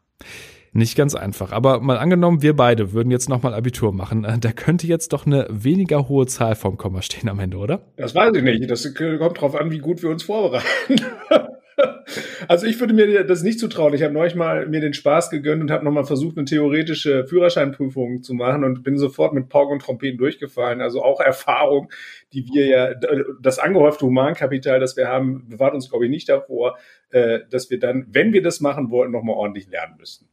Nicht 0.72 0.96
ganz 0.96 1.16
einfach. 1.16 1.52
Aber 1.52 1.80
mal 1.80 1.98
angenommen, 1.98 2.42
wir 2.42 2.56
beide 2.56 2.94
würden 2.94 3.12
jetzt 3.12 3.30
nochmal 3.30 3.54
Abitur 3.54 3.92
machen. 3.94 4.24
Äh, 4.24 4.40
da 4.40 4.52
könnte 4.52 4.88
jetzt 4.88 5.14
doch 5.14 5.26
eine 5.26 5.48
weniger 5.50 6.08
hohe 6.08 6.28
Zahl 6.28 6.56
vom 6.56 6.78
Komma 6.78 7.02
stehen 7.02 7.30
am 7.30 7.40
Ende, 7.40 7.58
oder? 7.58 7.82
Das 7.98 8.16
weiß 8.16 8.36
ich 8.36 8.44
nicht. 8.44 8.70
Das 8.70 8.94
kommt 8.94 9.42
drauf 9.42 9.56
an, 9.56 9.72
wie 9.72 9.80
gut 9.80 10.02
wir 10.04 10.10
uns 10.10 10.24
vorbereiten. 10.24 10.66
Also 12.48 12.66
ich 12.66 12.80
würde 12.80 12.94
mir 12.94 13.24
das 13.24 13.44
nicht 13.44 13.60
zutrauen. 13.60 13.94
Ich 13.94 14.04
habe 14.04 14.14
neulich 14.14 14.36
mal 14.36 14.68
mir 14.68 14.82
den 14.82 14.94
Spaß 14.94 15.30
gegönnt 15.30 15.62
und 15.62 15.72
habe 15.72 15.86
nochmal 15.86 16.06
versucht, 16.06 16.38
eine 16.38 16.46
theoretische 16.46 17.26
Führerscheinprüfung 17.26 18.24
zu 18.24 18.34
machen 18.34 18.64
und 18.64 18.84
bin 18.84 18.98
sofort 18.98 19.34
mit 19.34 19.50
Pauken 19.50 19.74
und 19.74 19.82
Trompeten 19.82 20.18
durchgefallen. 20.18 20.82
Also 20.82 21.04
auch 21.04 21.20
Erfahrung, 21.20 21.92
die 22.34 22.46
wir 22.52 22.66
ja, 22.66 22.94
das 23.40 23.60
angehäufte 23.60 24.06
Humankapital, 24.06 24.80
das 24.80 24.98
wir 24.98 25.08
haben, 25.08 25.48
bewahrt 25.48 25.74
uns, 25.74 25.90
glaube 25.90 26.06
ich, 26.06 26.12
nicht 26.12 26.30
davor, 26.30 26.78
äh, 27.12 27.40
dass 27.50 27.70
wir 27.70 27.80
dann, 27.80 28.08
wenn 28.10 28.34
wir 28.34 28.42
das 28.42 28.60
machen 28.60 28.90
wollten, 28.90 29.12
nochmal 29.12 29.36
ordentlich 29.36 29.70
lernen 29.70 29.96
müssten. 29.98 30.28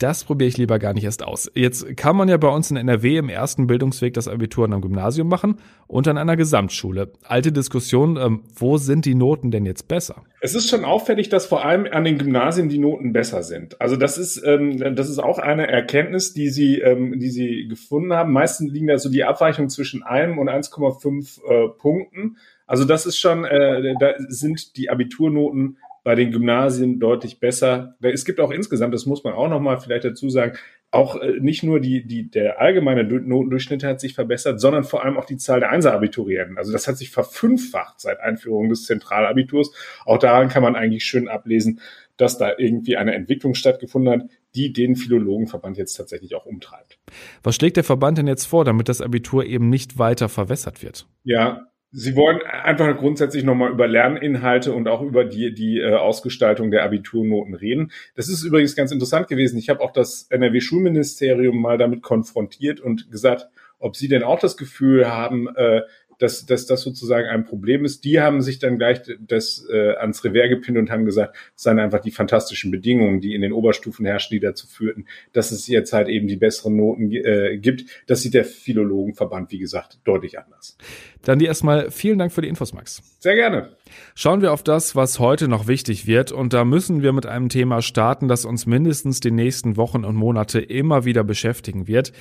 Das 0.00 0.24
probiere 0.24 0.48
ich 0.48 0.56
lieber 0.56 0.78
gar 0.78 0.94
nicht 0.94 1.04
erst 1.04 1.22
aus. 1.22 1.50
Jetzt 1.54 1.94
kann 1.98 2.16
man 2.16 2.26
ja 2.26 2.38
bei 2.38 2.48
uns 2.48 2.70
in 2.70 2.78
NRW 2.78 3.18
im 3.18 3.28
ersten 3.28 3.66
Bildungsweg 3.66 4.14
das 4.14 4.28
Abitur 4.28 4.64
an 4.64 4.72
einem 4.72 4.80
Gymnasium 4.80 5.28
machen 5.28 5.56
und 5.88 6.08
an 6.08 6.16
einer 6.16 6.38
Gesamtschule. 6.38 7.12
Alte 7.22 7.52
Diskussion, 7.52 8.16
ähm, 8.16 8.42
wo 8.54 8.78
sind 8.78 9.04
die 9.04 9.14
Noten 9.14 9.50
denn 9.50 9.66
jetzt 9.66 9.88
besser? 9.88 10.24
Es 10.40 10.54
ist 10.54 10.70
schon 10.70 10.86
auffällig, 10.86 11.28
dass 11.28 11.44
vor 11.44 11.66
allem 11.66 11.86
an 11.92 12.04
den 12.04 12.16
Gymnasien 12.16 12.70
die 12.70 12.78
Noten 12.78 13.12
besser 13.12 13.42
sind. 13.42 13.78
Also 13.78 13.96
das 13.96 14.16
ist, 14.16 14.42
ähm, 14.42 14.96
das 14.96 15.10
ist 15.10 15.18
auch 15.18 15.38
eine 15.38 15.68
Erkenntnis, 15.68 16.32
die 16.32 16.48
sie, 16.48 16.78
ähm, 16.78 17.18
die 17.18 17.28
sie 17.28 17.68
gefunden 17.68 18.14
haben. 18.14 18.32
Meistens 18.32 18.72
liegen 18.72 18.86
da 18.86 18.96
so 18.96 19.10
die 19.10 19.24
Abweichungen 19.24 19.68
zwischen 19.68 20.02
einem 20.02 20.38
und 20.38 20.48
1,5 20.48 21.40
äh, 21.44 21.68
Punkten. 21.76 22.38
Also 22.66 22.86
das 22.86 23.04
ist 23.04 23.18
schon, 23.18 23.44
äh, 23.44 23.94
da 24.00 24.14
sind 24.28 24.78
die 24.78 24.88
Abiturnoten 24.88 25.76
bei 26.02 26.14
den 26.14 26.32
Gymnasien 26.32 26.98
deutlich 26.98 27.40
besser. 27.40 27.96
Es 28.00 28.24
gibt 28.24 28.40
auch 28.40 28.50
insgesamt, 28.50 28.94
das 28.94 29.06
muss 29.06 29.24
man 29.24 29.34
auch 29.34 29.48
noch 29.48 29.60
mal 29.60 29.78
vielleicht 29.78 30.04
dazu 30.04 30.30
sagen, 30.30 30.56
auch 30.90 31.16
äh, 31.16 31.38
nicht 31.40 31.62
nur 31.62 31.80
die, 31.80 32.06
die, 32.06 32.30
der 32.30 32.60
allgemeine 32.60 33.04
Notendurchschnitt 33.04 33.84
hat 33.84 34.00
sich 34.00 34.14
verbessert, 34.14 34.60
sondern 34.60 34.84
vor 34.84 35.04
allem 35.04 35.16
auch 35.16 35.24
die 35.24 35.36
Zahl 35.36 35.60
der 35.60 35.70
Einser-Abiturienten. 35.70 36.58
Also 36.58 36.72
das 36.72 36.88
hat 36.88 36.96
sich 36.96 37.10
verfünffacht 37.10 38.00
seit 38.00 38.20
Einführung 38.20 38.68
des 38.68 38.84
Zentralabiturs. 38.84 39.72
Auch 40.04 40.18
daran 40.18 40.48
kann 40.48 40.62
man 40.62 40.74
eigentlich 40.76 41.04
schön 41.04 41.28
ablesen, 41.28 41.80
dass 42.16 42.38
da 42.38 42.52
irgendwie 42.58 42.96
eine 42.96 43.14
Entwicklung 43.14 43.54
stattgefunden 43.54 44.12
hat, 44.12 44.30
die 44.54 44.72
den 44.72 44.96
Philologenverband 44.96 45.78
jetzt 45.78 45.94
tatsächlich 45.94 46.34
auch 46.34 46.44
umtreibt. 46.44 46.98
Was 47.42 47.54
schlägt 47.54 47.76
der 47.76 47.84
Verband 47.84 48.18
denn 48.18 48.26
jetzt 48.26 48.46
vor, 48.46 48.64
damit 48.64 48.88
das 48.88 49.00
Abitur 49.00 49.44
eben 49.46 49.70
nicht 49.70 49.98
weiter 49.98 50.28
verwässert 50.28 50.82
wird? 50.82 51.06
Ja, 51.22 51.69
Sie 51.92 52.14
wollen 52.14 52.40
einfach 52.42 52.96
grundsätzlich 52.96 53.42
nochmal 53.42 53.72
über 53.72 53.88
Lerninhalte 53.88 54.72
und 54.72 54.86
auch 54.86 55.02
über 55.02 55.24
die, 55.24 55.52
die 55.52 55.80
äh, 55.80 55.94
Ausgestaltung 55.94 56.70
der 56.70 56.84
Abiturnoten 56.84 57.54
reden. 57.54 57.90
Das 58.14 58.28
ist 58.28 58.44
übrigens 58.44 58.76
ganz 58.76 58.92
interessant 58.92 59.26
gewesen. 59.26 59.58
Ich 59.58 59.68
habe 59.70 59.80
auch 59.80 59.92
das 59.92 60.28
NRW-Schulministerium 60.30 61.60
mal 61.60 61.78
damit 61.78 62.02
konfrontiert 62.02 62.78
und 62.78 63.10
gesagt, 63.10 63.48
ob 63.80 63.96
Sie 63.96 64.06
denn 64.06 64.22
auch 64.22 64.38
das 64.38 64.56
Gefühl 64.56 65.08
haben, 65.08 65.48
äh, 65.56 65.82
dass, 66.20 66.46
dass 66.46 66.66
das 66.66 66.82
sozusagen 66.82 67.26
ein 67.26 67.44
Problem 67.44 67.84
ist. 67.84 68.04
Die 68.04 68.20
haben 68.20 68.42
sich 68.42 68.58
dann 68.58 68.78
gleich 68.78 69.00
das 69.18 69.66
äh, 69.72 69.94
ans 69.96 70.22
Revers 70.22 70.50
gepinnt 70.50 70.78
und 70.78 70.90
haben 70.90 71.04
gesagt, 71.04 71.36
es 71.56 71.62
seien 71.62 71.78
einfach 71.78 72.00
die 72.00 72.10
fantastischen 72.10 72.70
Bedingungen, 72.70 73.20
die 73.20 73.34
in 73.34 73.42
den 73.42 73.52
Oberstufen 73.52 74.04
herrschen, 74.06 74.34
die 74.34 74.40
dazu 74.40 74.66
führten, 74.66 75.06
dass 75.32 75.50
es 75.50 75.66
jetzt 75.66 75.92
halt 75.92 76.08
eben 76.08 76.28
die 76.28 76.36
besseren 76.36 76.76
Noten 76.76 77.10
äh, 77.10 77.58
gibt. 77.58 77.84
Das 78.06 78.20
sieht 78.20 78.34
der 78.34 78.44
Philologenverband, 78.44 79.50
wie 79.50 79.58
gesagt, 79.58 79.98
deutlich 80.04 80.38
anders. 80.38 80.76
Dann 81.22 81.38
dir 81.38 81.48
erstmal 81.48 81.90
vielen 81.90 82.18
Dank 82.18 82.32
für 82.32 82.40
die 82.40 82.48
Infos, 82.48 82.72
Max. 82.72 83.02
Sehr 83.18 83.34
gerne. 83.34 83.70
Schauen 84.14 84.40
wir 84.40 84.52
auf 84.52 84.62
das, 84.62 84.96
was 84.96 85.18
heute 85.18 85.48
noch 85.48 85.66
wichtig 85.66 86.06
wird. 86.06 86.32
Und 86.32 86.52
da 86.52 86.64
müssen 86.64 87.02
wir 87.02 87.12
mit 87.12 87.26
einem 87.26 87.48
Thema 87.48 87.82
starten, 87.82 88.28
das 88.28 88.44
uns 88.44 88.66
mindestens 88.66 89.20
die 89.20 89.30
nächsten 89.30 89.76
Wochen 89.76 90.04
und 90.04 90.16
Monate 90.16 90.60
immer 90.60 91.04
wieder 91.04 91.24
beschäftigen 91.24 91.86
wird. 91.86 92.12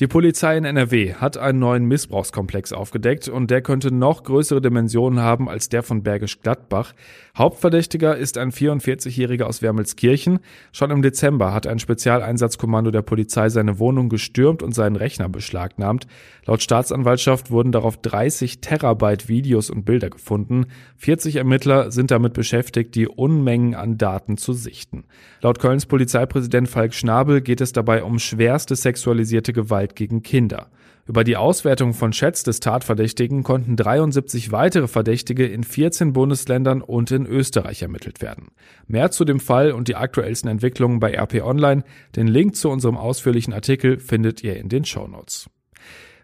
Die 0.00 0.06
Polizei 0.06 0.56
in 0.56 0.64
NRW 0.64 1.14
hat 1.14 1.36
einen 1.36 1.58
neuen 1.58 1.86
Missbrauchskomplex 1.86 2.72
aufgedeckt 2.72 3.28
und 3.28 3.45
der 3.50 3.62
könnte 3.62 3.92
noch 3.92 4.22
größere 4.22 4.60
Dimensionen 4.60 5.20
haben 5.20 5.48
als 5.48 5.68
der 5.68 5.82
von 5.82 6.02
Bergisch 6.02 6.40
Gladbach. 6.40 6.92
Hauptverdächtiger 7.36 8.16
ist 8.16 8.38
ein 8.38 8.50
44-Jähriger 8.50 9.44
aus 9.44 9.62
Wermelskirchen. 9.62 10.40
Schon 10.72 10.90
im 10.90 11.02
Dezember 11.02 11.52
hat 11.52 11.66
ein 11.66 11.78
Spezialeinsatzkommando 11.78 12.90
der 12.90 13.02
Polizei 13.02 13.48
seine 13.48 13.78
Wohnung 13.78 14.08
gestürmt 14.08 14.62
und 14.62 14.74
seinen 14.74 14.96
Rechner 14.96 15.28
beschlagnahmt. 15.28 16.06
Laut 16.46 16.62
Staatsanwaltschaft 16.62 17.50
wurden 17.50 17.72
darauf 17.72 17.96
30 17.96 18.60
Terabyte 18.60 19.28
Videos 19.28 19.68
und 19.68 19.84
Bilder 19.84 20.10
gefunden. 20.10 20.66
40 20.96 21.36
Ermittler 21.36 21.90
sind 21.90 22.10
damit 22.10 22.32
beschäftigt, 22.32 22.94
die 22.94 23.08
Unmengen 23.08 23.74
an 23.74 23.98
Daten 23.98 24.36
zu 24.36 24.52
sichten. 24.52 25.04
Laut 25.42 25.58
Kölns 25.58 25.86
Polizeipräsident 25.86 26.68
Falk 26.68 26.94
Schnabel 26.94 27.40
geht 27.40 27.60
es 27.60 27.72
dabei 27.72 28.02
um 28.02 28.18
schwerste 28.18 28.76
sexualisierte 28.76 29.52
Gewalt 29.52 29.96
gegen 29.96 30.22
Kinder. 30.22 30.68
Über 31.08 31.22
die 31.22 31.36
Auswertung 31.36 31.94
von 31.94 32.10
Chats 32.10 32.42
des 32.42 32.58
Tatverdächtigen 32.58 33.44
konnten 33.44 33.76
73 33.76 34.50
weitere 34.50 34.88
Verdächtige 34.88 35.46
in 35.46 35.62
14 35.62 36.12
Bundesländern 36.12 36.82
und 36.82 37.12
in 37.12 37.26
Österreich 37.26 37.82
ermittelt 37.82 38.22
werden. 38.22 38.48
Mehr 38.88 39.12
zu 39.12 39.24
dem 39.24 39.38
Fall 39.38 39.70
und 39.70 39.86
die 39.86 39.94
aktuellsten 39.94 40.50
Entwicklungen 40.50 40.98
bei 40.98 41.14
RP 41.14 41.42
Online. 41.42 41.84
Den 42.16 42.26
Link 42.26 42.56
zu 42.56 42.70
unserem 42.70 42.96
ausführlichen 42.96 43.52
Artikel 43.52 44.00
findet 44.00 44.42
ihr 44.42 44.56
in 44.56 44.68
den 44.68 44.84
Show 44.84 45.06
Notes. 45.06 45.48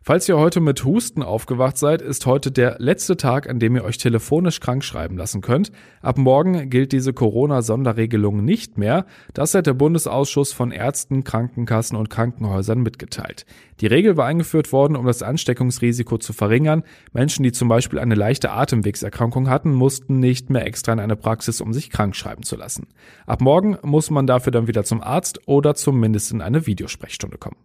Falls 0.05 0.29
ihr 0.29 0.37
heute 0.37 0.59
mit 0.59 0.85
Husten 0.85 1.23
aufgewacht 1.23 1.79
seid, 1.79 2.03
ist 2.03 2.27
heute 2.27 2.51
der 2.51 2.75
letzte 2.81 3.17
Tag, 3.17 3.49
an 3.49 3.61
dem 3.61 3.77
ihr 3.77 3.85
euch 3.85 3.99
telefonisch 3.99 4.59
krank 4.59 4.83
schreiben 4.83 5.17
lassen 5.17 5.43
könnt. 5.43 5.71
Ab 6.01 6.19
morgen 6.19 6.71
gilt 6.71 6.91
diese 6.91 7.13
Corona-Sonderregelung 7.13 8.45
nicht 8.45 8.79
mehr. 8.79 9.07
Das 9.33 9.55
hat 9.55 9.69
der 9.69 9.75
Bundesausschuss 9.75 10.53
von 10.53 10.73
Ärzten, 10.73 11.23
Krankenkassen 11.23 11.97
und 11.97 12.11
Krankenhäusern 12.11 12.81
mitgeteilt. 12.81 13.47
Die 13.81 13.87
Regel 13.87 14.17
war 14.17 14.27
eingeführt 14.27 14.73
worden, 14.73 14.97
um 14.97 15.07
das 15.07 15.23
Ansteckungsrisiko 15.23 16.19
zu 16.19 16.33
verringern. 16.33 16.83
Menschen, 17.13 17.45
die 17.45 17.53
zum 17.53 17.69
Beispiel 17.69 18.01
eine 18.01 18.17
leichte 18.17 18.51
Atemwegserkrankung 18.51 19.49
hatten, 19.49 19.73
mussten 19.73 20.19
nicht 20.19 20.51
mehr 20.51 20.67
extra 20.67 20.93
in 20.93 20.99
eine 20.99 21.15
Praxis, 21.15 21.61
um 21.61 21.73
sich 21.73 21.91
krank 21.91 22.17
schreiben 22.17 22.43
zu 22.43 22.57
lassen. 22.57 22.89
Ab 23.25 23.41
morgen 23.41 23.79
muss 23.85 24.11
man 24.11 24.27
dafür 24.27 24.51
dann 24.51 24.67
wieder 24.67 24.83
zum 24.83 25.01
Arzt 25.01 25.47
oder 25.47 25.77
zumindest 25.77 26.33
in 26.33 26.41
eine 26.41 26.67
Videosprechstunde 26.67 27.39
kommen. 27.39 27.57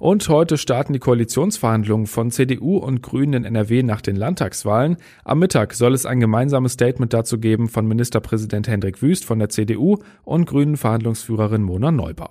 Und 0.00 0.26
heute 0.30 0.56
starten 0.56 0.94
die 0.94 0.98
Koalitionsverhandlungen 0.98 2.06
von 2.06 2.30
CDU 2.30 2.78
und 2.78 3.02
Grünen 3.02 3.34
in 3.34 3.44
NRW 3.44 3.82
nach 3.82 4.00
den 4.00 4.16
Landtagswahlen. 4.16 4.96
Am 5.24 5.38
Mittag 5.38 5.74
soll 5.74 5.92
es 5.92 6.06
ein 6.06 6.20
gemeinsames 6.20 6.72
Statement 6.72 7.12
dazu 7.12 7.38
geben 7.38 7.68
von 7.68 7.86
Ministerpräsident 7.86 8.66
Hendrik 8.66 9.02
Wüst 9.02 9.26
von 9.26 9.38
der 9.38 9.50
CDU 9.50 9.98
und 10.24 10.46
Grünen 10.46 10.78
Verhandlungsführerin 10.78 11.62
Mona 11.62 11.92
Neubau. 11.92 12.30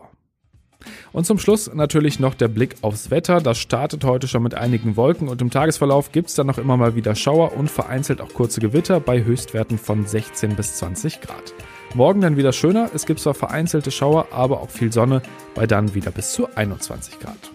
Und 1.11 1.27
zum 1.27 1.37
Schluss 1.37 1.71
natürlich 1.71 2.19
noch 2.19 2.33
der 2.33 2.47
Blick 2.47 2.75
aufs 2.81 3.11
Wetter. 3.11 3.39
Das 3.39 3.59
startet 3.59 4.03
heute 4.03 4.27
schon 4.27 4.41
mit 4.41 4.55
einigen 4.55 4.97
Wolken 4.97 5.27
und 5.27 5.39
im 5.39 5.51
Tagesverlauf 5.51 6.11
gibt 6.11 6.29
es 6.29 6.35
dann 6.35 6.47
noch 6.47 6.57
immer 6.57 6.75
mal 6.75 6.95
wieder 6.95 7.13
Schauer 7.13 7.55
und 7.55 7.69
vereinzelt 7.69 8.19
auch 8.19 8.33
kurze 8.33 8.61
Gewitter 8.61 8.99
bei 8.99 9.23
Höchstwerten 9.23 9.77
von 9.77 10.07
16 10.07 10.55
bis 10.55 10.77
20 10.77 11.21
Grad. 11.21 11.53
Morgen 11.93 12.21
dann 12.21 12.35
wieder 12.35 12.51
schöner. 12.51 12.89
Es 12.95 13.05
gibt 13.05 13.19
zwar 13.19 13.35
vereinzelte 13.35 13.91
Schauer, 13.91 14.29
aber 14.31 14.61
auch 14.61 14.71
viel 14.71 14.91
Sonne 14.91 15.21
bei 15.53 15.67
dann 15.67 15.93
wieder 15.93 16.09
bis 16.09 16.33
zu 16.33 16.47
21 16.55 17.19
Grad. 17.19 17.51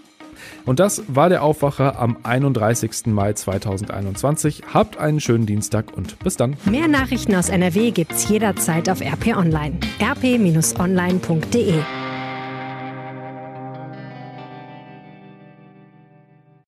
Und 0.66 0.80
das 0.80 1.02
war 1.08 1.28
der 1.28 1.42
Aufwacher 1.42 1.98
am 1.98 2.16
31. 2.22 3.06
Mai 3.06 3.32
2021. 3.32 4.62
Habt 4.72 4.96
einen 4.96 5.20
schönen 5.20 5.46
Dienstag 5.46 5.96
und 5.96 6.18
bis 6.20 6.36
dann. 6.36 6.56
Mehr 6.64 6.88
Nachrichten 6.88 7.34
aus 7.34 7.48
NRW 7.48 7.90
gibt's 7.90 8.28
jederzeit 8.28 8.88
auf 8.88 9.00
RP 9.00 9.36
Online. 9.36 9.78
rp-online.de 10.00 11.74